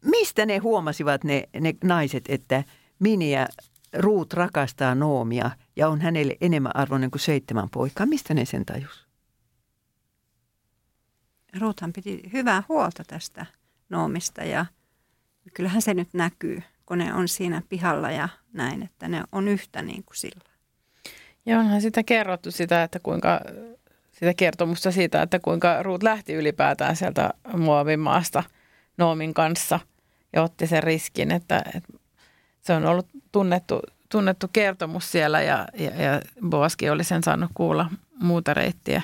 [0.06, 2.64] Mistä ne huomasivat ne, ne naiset, että
[3.00, 3.48] Mini ja
[3.94, 8.06] Ruut rakastaa Noomia ja on hänelle enemmän arvoinen kuin seitsemän poikaa?
[8.06, 9.08] Mistä ne sen tajus?
[11.60, 13.46] Ruuthan piti hyvää huolta tästä
[13.90, 14.66] Noomista ja
[15.54, 19.82] kyllähän se nyt näkyy, kun ne on siinä pihalla ja näin, että ne on yhtä
[19.82, 20.50] niin kuin sillä.
[21.46, 23.42] Ja onhan sitä kerrottu sitä, että kuinka,
[24.12, 28.44] sitä kertomusta siitä, että kuinka Ruut lähti ylipäätään sieltä Moabin maasta
[28.98, 29.80] Noomin kanssa
[30.34, 31.94] ja otti sen riskin, että, että
[32.62, 33.80] se on ollut tunnettu,
[34.10, 39.02] tunnettu kertomus siellä ja, ja, ja Boaskin oli sen saanut kuulla muuta reittiä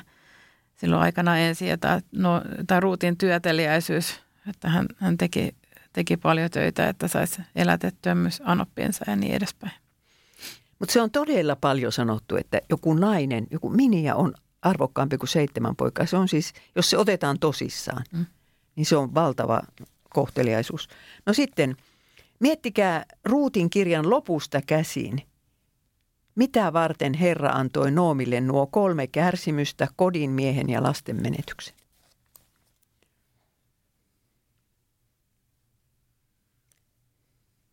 [0.76, 1.68] silloin aikana ensin.
[1.68, 5.56] Ja tämä, no, tämä Ruutin työteliäisyys, että hän, hän teki,
[5.94, 9.74] teki paljon töitä, että saisi elätettyä myös anoppiensa ja niin edespäin.
[10.80, 15.76] Mutta se on todella paljon sanottu, että joku nainen, joku Miniä on arvokkaampi kuin seitsemän
[15.76, 16.06] poikaa.
[16.06, 18.26] Se on siis, jos se otetaan tosissaan, mm.
[18.76, 19.62] niin se on valtava
[20.10, 20.90] kohteliaisuus.
[21.26, 21.76] No sitten,
[22.40, 25.22] miettikää Ruutin kirjan lopusta käsin.
[26.36, 31.76] Mitä varten Herra antoi Noomille nuo kolme kärsimystä, kodin, miehen ja lasten menetyksen?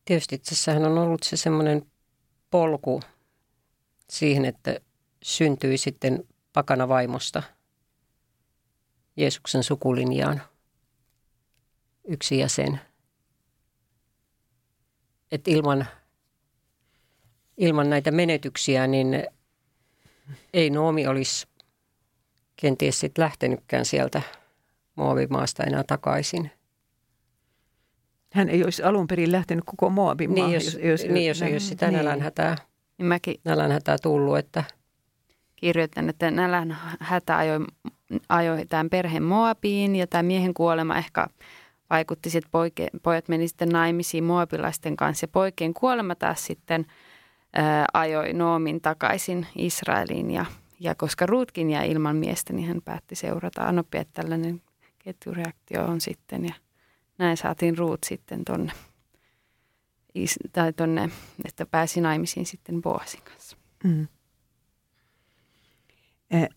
[0.08, 1.86] Tietysti tässähän on ollut se semmoinen
[2.50, 3.00] polku
[4.10, 4.80] siihen, että
[5.22, 7.42] syntyi sitten pakana vaimosta
[9.16, 10.42] Jeesuksen sukulinjaan
[12.04, 12.80] yksi jäsen.
[15.32, 15.86] Et ilman
[17.56, 19.24] ilman näitä menetyksiä, niin
[20.52, 21.46] ei Noomi olisi
[22.56, 24.22] kenties sitten lähtenytkään sieltä
[24.94, 26.57] Moabimaasta enää takaisin.
[28.38, 31.52] Hän ei olisi alun perin lähtenyt koko Moabin Niin, maahan, jos, jos, niin, jos ei
[31.52, 31.96] olisi sitä niin.
[31.96, 32.56] nälänhätää,
[32.98, 34.64] Niin mäkin nälänhätää tullut, että
[35.56, 37.60] kirjoitan, että nälän hätä ajoi,
[38.28, 41.26] ajoi tämän perheen Moabiin ja tämä miehen kuolema ehkä
[41.90, 46.86] vaikutti sitten, poike, pojat meni sitten naimisiin Moabilaisten kanssa ja poikien kuolema taas sitten
[47.52, 50.46] ää, ajoi Noomin takaisin Israeliin ja,
[50.80, 53.62] ja koska Ruutkin jäi ilman miestä, niin hän päätti seurata.
[53.62, 54.62] Anopia, että tällainen
[54.98, 56.54] ketjureaktio on sitten ja
[57.18, 58.72] näin saatiin Ruut sitten tonne,
[60.52, 61.10] tai tonne,
[61.44, 63.56] että pääsi naimisiin sitten Boasin kanssa.
[63.84, 64.08] Mm.
[66.30, 66.48] Eh,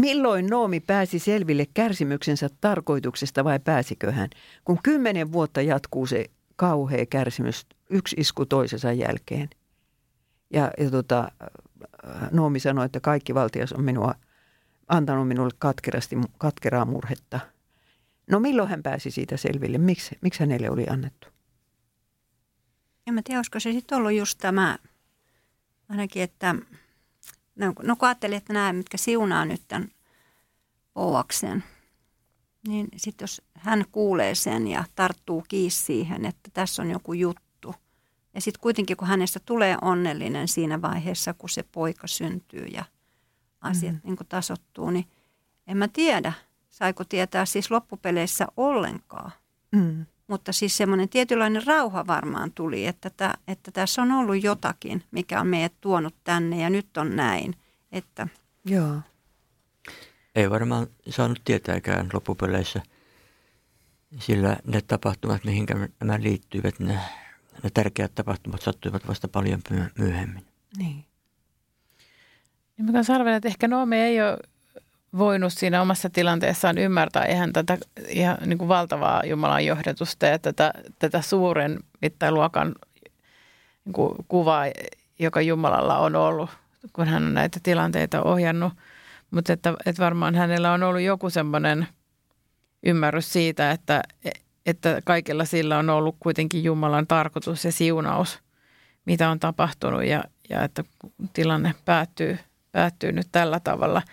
[0.00, 4.30] Milloin Noomi pääsi selville kärsimyksensä tarkoituksesta vai pääsikö hän?
[4.64, 6.26] Kun kymmenen vuotta jatkuu se
[6.56, 9.50] kauhea kärsimys, yksi isku toisensa jälkeen.
[10.52, 11.28] Ja, ja tota,
[12.30, 14.14] Noomi sanoi, että kaikki valtias on minua,
[14.88, 17.40] antanut minulle katkerasti, katkeraa murhetta.
[18.30, 19.78] No milloin hän pääsi siitä selville?
[19.78, 21.28] Miksi, miksi hänelle oli annettu?
[23.06, 24.78] En mä tiedä, olisiko se sitten ollut just tämä,
[25.88, 26.54] ainakin, että
[27.56, 29.88] no, no kun ajattelin, että nämä, mitkä siunaa nyt tämän
[30.94, 31.64] Oaksen,
[32.68, 37.74] niin sitten jos hän kuulee sen ja tarttuu kiinni siihen, että tässä on joku juttu,
[38.34, 42.84] ja sitten kuitenkin kun hänestä tulee onnellinen siinä vaiheessa, kun se poika syntyy ja
[43.60, 44.00] asiat mm.
[44.04, 45.06] niin tasottuu, niin
[45.66, 46.32] en mä tiedä,
[46.76, 49.30] saiko tietää siis loppupeleissä ollenkaan.
[49.72, 50.06] Mm.
[50.26, 55.40] Mutta siis semmoinen tietynlainen rauha varmaan tuli, että, tä, että tässä on ollut jotakin, mikä
[55.40, 57.54] on meidät tuonut tänne ja nyt on näin.
[57.92, 58.28] Että,
[58.64, 59.00] Joo.
[60.34, 62.82] Ei varmaan saanut tietääkään loppupeleissä,
[64.18, 65.66] sillä ne tapahtumat, mihin
[66.00, 66.98] nämä liittyivät, ne,
[67.62, 70.46] ne tärkeät tapahtumat sattuivat vasta paljon myö- myöhemmin.
[70.78, 71.04] Niin.
[72.76, 74.38] Niin mä kanssa arvelen, että ehkä Noomi ei ole
[75.18, 77.78] voinut siinä omassa tilanteessaan ymmärtää ihan tätä
[78.08, 82.74] ihan niin kuin valtavaa Jumalan johdatusta ja tätä, tätä suuren mittaluokan
[83.84, 84.64] niin kuin kuvaa,
[85.18, 86.50] joka Jumalalla on ollut,
[86.92, 88.72] kun hän on näitä tilanteita ohjannut.
[89.30, 91.88] Mutta että, että varmaan hänellä on ollut joku semmoinen
[92.82, 94.02] ymmärrys siitä, että,
[94.66, 98.38] että kaikilla sillä on ollut kuitenkin Jumalan tarkoitus ja siunaus,
[99.04, 100.84] mitä on tapahtunut ja, ja että
[101.32, 102.38] tilanne päättyy,
[102.72, 104.02] päättyy nyt tällä tavalla–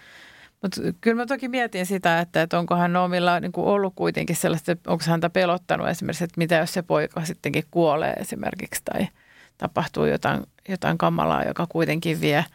[0.64, 4.36] mutta kyllä mä toki mietin sitä, että, että onko hän omilla niin kuin ollut kuitenkin
[4.36, 9.08] sellaista, onko häntä pelottanut esimerkiksi, että mitä jos se poika sittenkin kuolee esimerkiksi tai
[9.58, 12.46] tapahtuu jotain, jotain kamalaa, joka kuitenkin vie,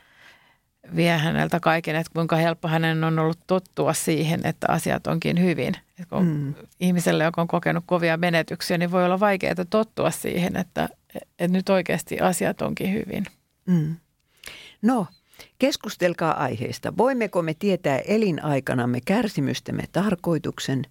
[0.96, 5.74] vie häneltä kaiken, että kuinka helppo hänen on ollut tottua siihen, että asiat onkin hyvin.
[5.74, 6.54] Että kun mm.
[6.80, 11.68] ihmiselle, joka on kokenut kovia menetyksiä, niin voi olla vaikeaa tottua siihen, että, että nyt
[11.68, 13.26] oikeasti asiat onkin hyvin.
[13.66, 13.96] Mm.
[14.82, 15.06] No,
[15.58, 16.96] Keskustelkaa aiheesta.
[16.96, 20.82] Voimmeko me tietää elinaikanamme kärsimystemme tarkoituksen?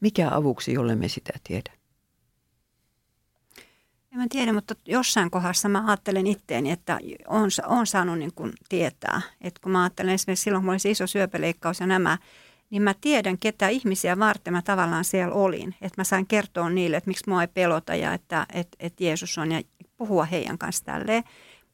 [0.00, 1.72] Mikä avuksi, jolle me sitä tiedä?
[4.12, 8.52] En mä tiedä, mutta jossain kohdassa mä ajattelen itteeni, että on, on saanut niin kuin
[8.68, 9.20] tietää.
[9.40, 12.18] Että kun mä ajattelen esimerkiksi silloin, kun mulla oli se iso syöpäleikkaus ja nämä,
[12.70, 15.74] niin mä tiedän, ketä ihmisiä varten mä tavallaan siellä olin.
[15.80, 19.38] Että mä sain kertoa niille, että miksi mua ei pelota ja että, että, että Jeesus
[19.38, 19.62] on ja
[19.96, 21.24] puhua heidän kanssa tälleen.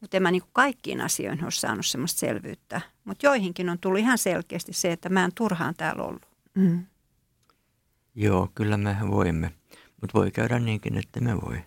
[0.00, 2.80] Mutta en mä niin kaikkiin asioihin ole saanut semmoista selvyyttä.
[3.04, 6.26] Mutta joihinkin on tullut ihan selkeästi se, että mä en turhaan täällä ollut.
[6.54, 6.86] Mm.
[8.14, 9.52] Joo, kyllä me voimme.
[10.00, 11.64] Mutta voi käydä niinkin, että me voi.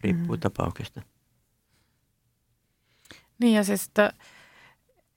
[0.00, 0.40] Riippuu mm.
[0.40, 1.02] tapauksesta.
[3.38, 4.12] Niin ja siis, että,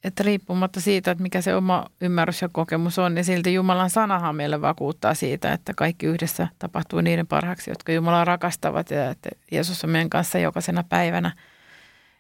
[0.03, 4.35] että riippumatta siitä, että mikä se oma ymmärrys ja kokemus on, niin silti Jumalan sanahan
[4.35, 9.83] meille vakuuttaa siitä, että kaikki yhdessä tapahtuu niiden parhaaksi, jotka Jumalaa rakastavat ja että Jeesus
[9.83, 11.31] on meidän kanssa jokaisena päivänä–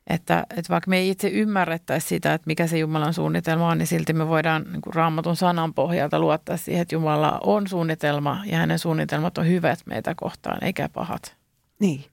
[0.07, 3.87] että, että vaikka me ei itse ymmärrettäisi sitä, että mikä se Jumalan suunnitelma on, niin
[3.87, 8.57] silti me voidaan niin kuin raamatun sanan pohjalta luottaa siihen, että Jumala on suunnitelma ja
[8.57, 11.35] hänen suunnitelmat on hyvät meitä kohtaan, eikä pahat.
[11.79, 12.05] Niin.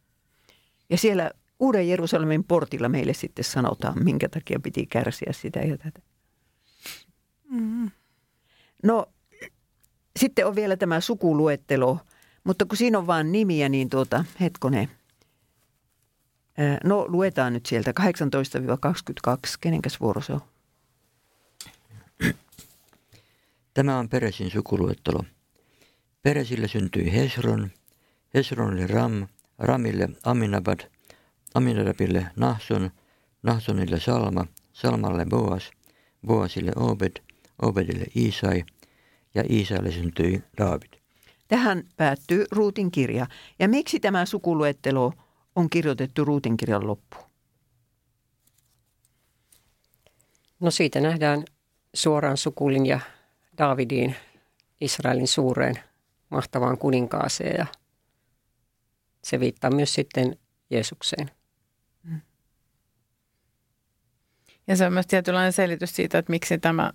[0.91, 6.01] Ja siellä Uuden Jerusalemin portilla meille sitten sanotaan, minkä takia piti kärsiä sitä ja tätä.
[7.51, 7.91] Mm.
[8.82, 9.07] No,
[10.18, 11.99] sitten on vielä tämä sukuluettelo,
[12.45, 14.91] mutta kun siinä on vain nimiä, niin tuota, hetkonen–
[16.84, 18.02] No luetaan nyt sieltä 18-22.
[19.61, 20.40] Kenenkäs vuoro se on?
[23.74, 25.24] Tämä on Peresin sukuluettelo.
[26.22, 27.70] Peresille syntyi Hesron,
[28.34, 29.26] Hesronille Ram,
[29.59, 30.80] Ramille Aminabad,
[31.54, 32.90] Aminadabille Nahson,
[33.42, 35.70] Nahsonille Salma, Salmalle Boas,
[36.26, 37.12] Boasille Obed,
[37.62, 38.64] Obedille Isai
[39.34, 40.92] ja Isaille syntyi David.
[41.48, 43.26] Tähän päättyy Ruutin kirja.
[43.59, 45.12] Ja miksi tämä sukuluettelo
[45.59, 47.24] on kirjoitettu Ruutin kirjan loppuun?
[50.61, 51.44] No siitä nähdään
[51.94, 53.00] suoraan sukulinja
[53.59, 54.16] Davidiin,
[54.80, 55.74] Israelin suureen
[56.30, 57.66] mahtavaan kuninkaaseen ja
[59.24, 60.38] se viittaa myös sitten
[60.70, 61.30] Jeesukseen.
[64.66, 66.92] Ja se on myös tietynlainen selitys siitä, että miksi tämä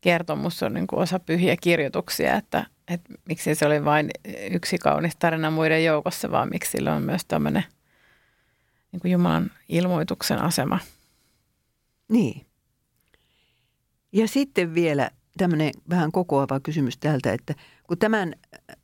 [0.00, 4.10] kertomus on niin kuin osa pyhiä kirjoituksia, että, että miksi se oli vain
[4.50, 7.64] yksi kaunis tarina muiden joukossa, vaan miksi sillä on myös tämmöinen
[8.94, 10.78] niin kuin Jumalan ilmoituksen asema.
[12.08, 12.46] Niin.
[14.12, 18.34] Ja sitten vielä tämmöinen vähän kokoava kysymys täältä, että kun tämän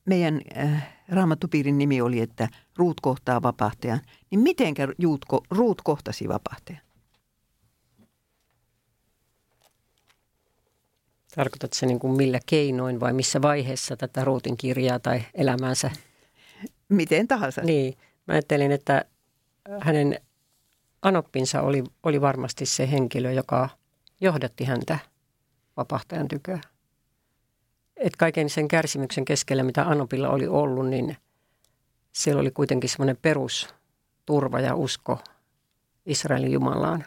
[0.05, 4.01] meidän äh, raamattupiirin nimi oli, että Ruut kohtaa vapahtajan,
[4.31, 6.83] niin mitenkä Ruut, Ruut kohtasi vapahtajan?
[11.35, 15.91] Tarkoitatko se niin kuin millä keinoin vai missä vaiheessa tätä Ruutin kirjaa tai elämäänsä?
[16.89, 17.63] Miten tahansa.
[17.63, 17.95] Niin,
[18.27, 19.05] mä ajattelin, että
[19.81, 20.21] hänen
[21.03, 23.69] anoppinsa oli, oli varmasti se henkilö, joka
[24.21, 24.99] johdatti häntä
[25.77, 26.61] vapahtajan tyköä.
[27.97, 31.17] Et kaiken sen kärsimyksen keskellä, mitä Anopilla oli ollut, niin
[32.13, 35.19] siellä oli kuitenkin semmoinen perusturva ja usko
[36.07, 37.05] Israelin Jumalaan.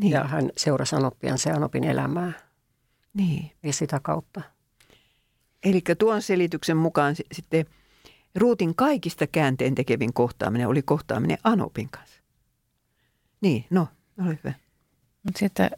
[0.00, 0.12] Niin.
[0.12, 2.32] Ja hän seurasi Anoppian se Anopin elämää.
[3.14, 3.50] Niin.
[3.62, 4.42] Ja sitä kautta.
[5.64, 7.66] Eli tuon selityksen mukaan sitten
[8.36, 12.20] Ruutin kaikista käänteen tekevin kohtaaminen oli kohtaaminen Anopin kanssa.
[13.40, 13.88] Niin, no,
[14.26, 14.54] oli hyvä.
[15.22, 15.70] Mutta sitten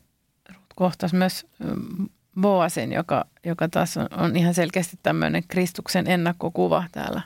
[0.54, 2.09] Ruut kohtasi myös mm,
[2.40, 7.20] Boasin, joka, joka taas on, on ihan selkeästi tämmöinen Kristuksen ennakkokuva täällä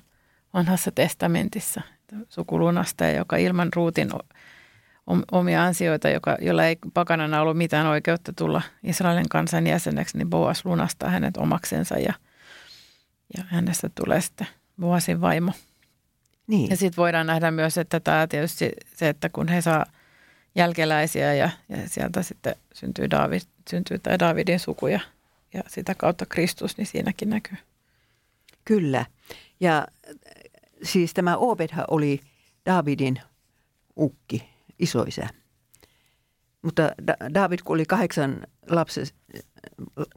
[0.55, 1.81] vanhassa testamentissa.
[2.29, 4.11] Sukulunasta, joka ilman Ruutin
[5.33, 10.65] omia ansioita, joka, jolla ei pakanana ollut mitään oikeutta tulla Israelin kansan jäseneksi, niin Boas
[10.65, 12.13] lunastaa hänet omaksensa ja,
[13.37, 14.47] ja hänestä tulee sitten
[14.81, 15.53] Boasin vaimo.
[16.47, 16.71] Niin.
[16.71, 19.87] Ja sitten voidaan nähdä myös, että tämä tietysti se, että kun he saa
[20.55, 25.01] jälkeläisiä ja, ja sieltä sitten syntyy, David, syntyy tämä Davidin suku ja,
[25.55, 27.59] ja sitä kautta Kristus, niin siinäkin näkyy.
[28.65, 29.07] Kyllä.
[29.61, 29.87] Ja
[30.83, 32.21] siis tämä Obedha oli
[32.67, 33.21] Davidin
[33.97, 34.49] ukki,
[34.79, 35.29] isoisä.
[36.63, 36.83] Mutta
[37.35, 39.19] David, kun oli kahdeksan lapsesta,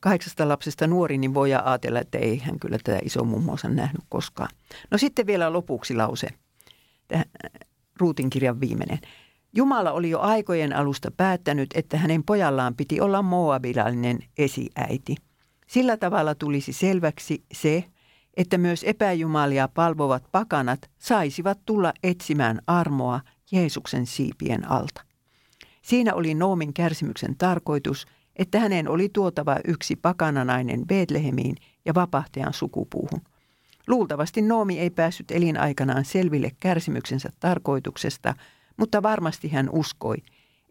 [0.02, 4.50] kahdeksasta lapsesta nuori, niin voi ajatella, että ei hän kyllä tätä iso mummonsa nähnyt koskaan.
[4.92, 6.28] No sitten vielä lopuksi lause,
[7.08, 7.26] tähän
[8.00, 9.00] Ruutin kirjan viimeinen.
[9.54, 15.16] Jumala oli jo aikojen alusta päättänyt, että hänen pojallaan piti olla moabilallinen esiäiti.
[15.68, 17.84] Sillä tavalla tulisi selväksi se,
[18.38, 23.22] että myös epäjumalia palvovat pakanat saisivat tulla etsimään armoa
[23.52, 25.02] Jeesuksen siipien alta.
[25.82, 31.56] Siinä oli Noomin kärsimyksen tarkoitus, että hänen oli tuotava yksi pakananainen Betlehemiin
[31.86, 33.22] ja vapahtajan sukupuuhun.
[33.88, 38.36] Luultavasti Noomi ei päässyt elinaikanaan selville kärsimyksensä tarkoituksesta,
[38.78, 40.18] mutta varmasti hän uskoi,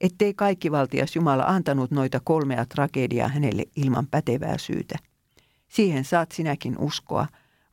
[0.00, 4.98] ettei kaikkivaltias Jumala antanut noita kolmea tragediaa hänelle ilman pätevää syytä.
[5.68, 7.26] Siihen saat sinäkin uskoa,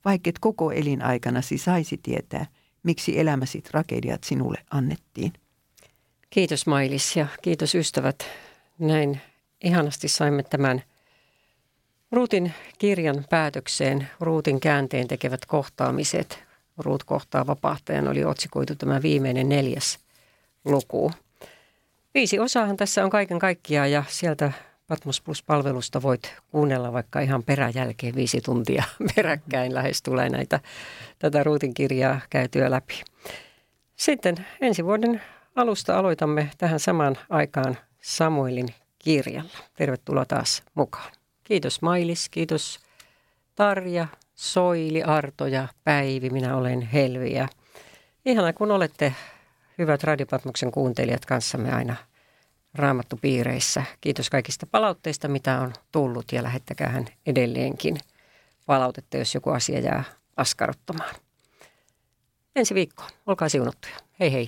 [0.06, 2.46] vaikket koko elinaikanasi saisi tietää,
[2.84, 5.34] miksi elämäsi tragediat sinulle annettiin.
[6.30, 8.26] Kiitos Mailis ja kiitos ystävät.
[8.80, 9.22] Näin
[9.64, 10.84] ihanasti saimme tämän
[12.12, 14.08] Ruutin kirjan päätökseen.
[14.20, 16.44] Ruutin käänteen tekevät kohtaamiset.
[16.78, 20.00] Ruut kohtaa vapahtajan oli otsikoitu tämä viimeinen neljäs
[20.66, 21.12] luku.
[22.14, 24.52] Viisi osaahan tässä on kaiken kaikkiaan ja sieltä
[24.88, 28.84] Patmos Plus-palvelusta voit kuunnella vaikka ihan peräjälkeen viisi tuntia
[29.16, 30.60] peräkkäin lähes tulee näitä,
[31.20, 33.02] tätä ruutin kirjaa käytyä läpi.
[33.96, 35.22] Sitten ensi vuoden
[35.56, 38.68] alusta aloitamme tähän samaan aikaan Samuelin
[39.04, 39.58] kirjalla.
[39.76, 41.12] Tervetuloa taas mukaan.
[41.44, 42.80] Kiitos Mailis, kiitos
[43.56, 46.30] Tarja, Soili, Arto ja Päivi.
[46.30, 47.48] Minä olen Helvi ja
[48.26, 49.16] ihana kun olette
[49.78, 51.96] hyvät Radiopatmoksen kuuntelijat kanssamme aina
[52.74, 53.84] raamattupiireissä.
[54.02, 57.98] Kiitos kaikista palautteista, mitä on tullut ja lähettäkää hän edelleenkin
[58.66, 60.04] palautetta, jos joku asia jää
[60.38, 61.16] askarruttamaan.
[62.56, 63.04] Ensi viikko.
[63.28, 63.96] Olkaa siunattuja.
[64.20, 64.48] Hei hei.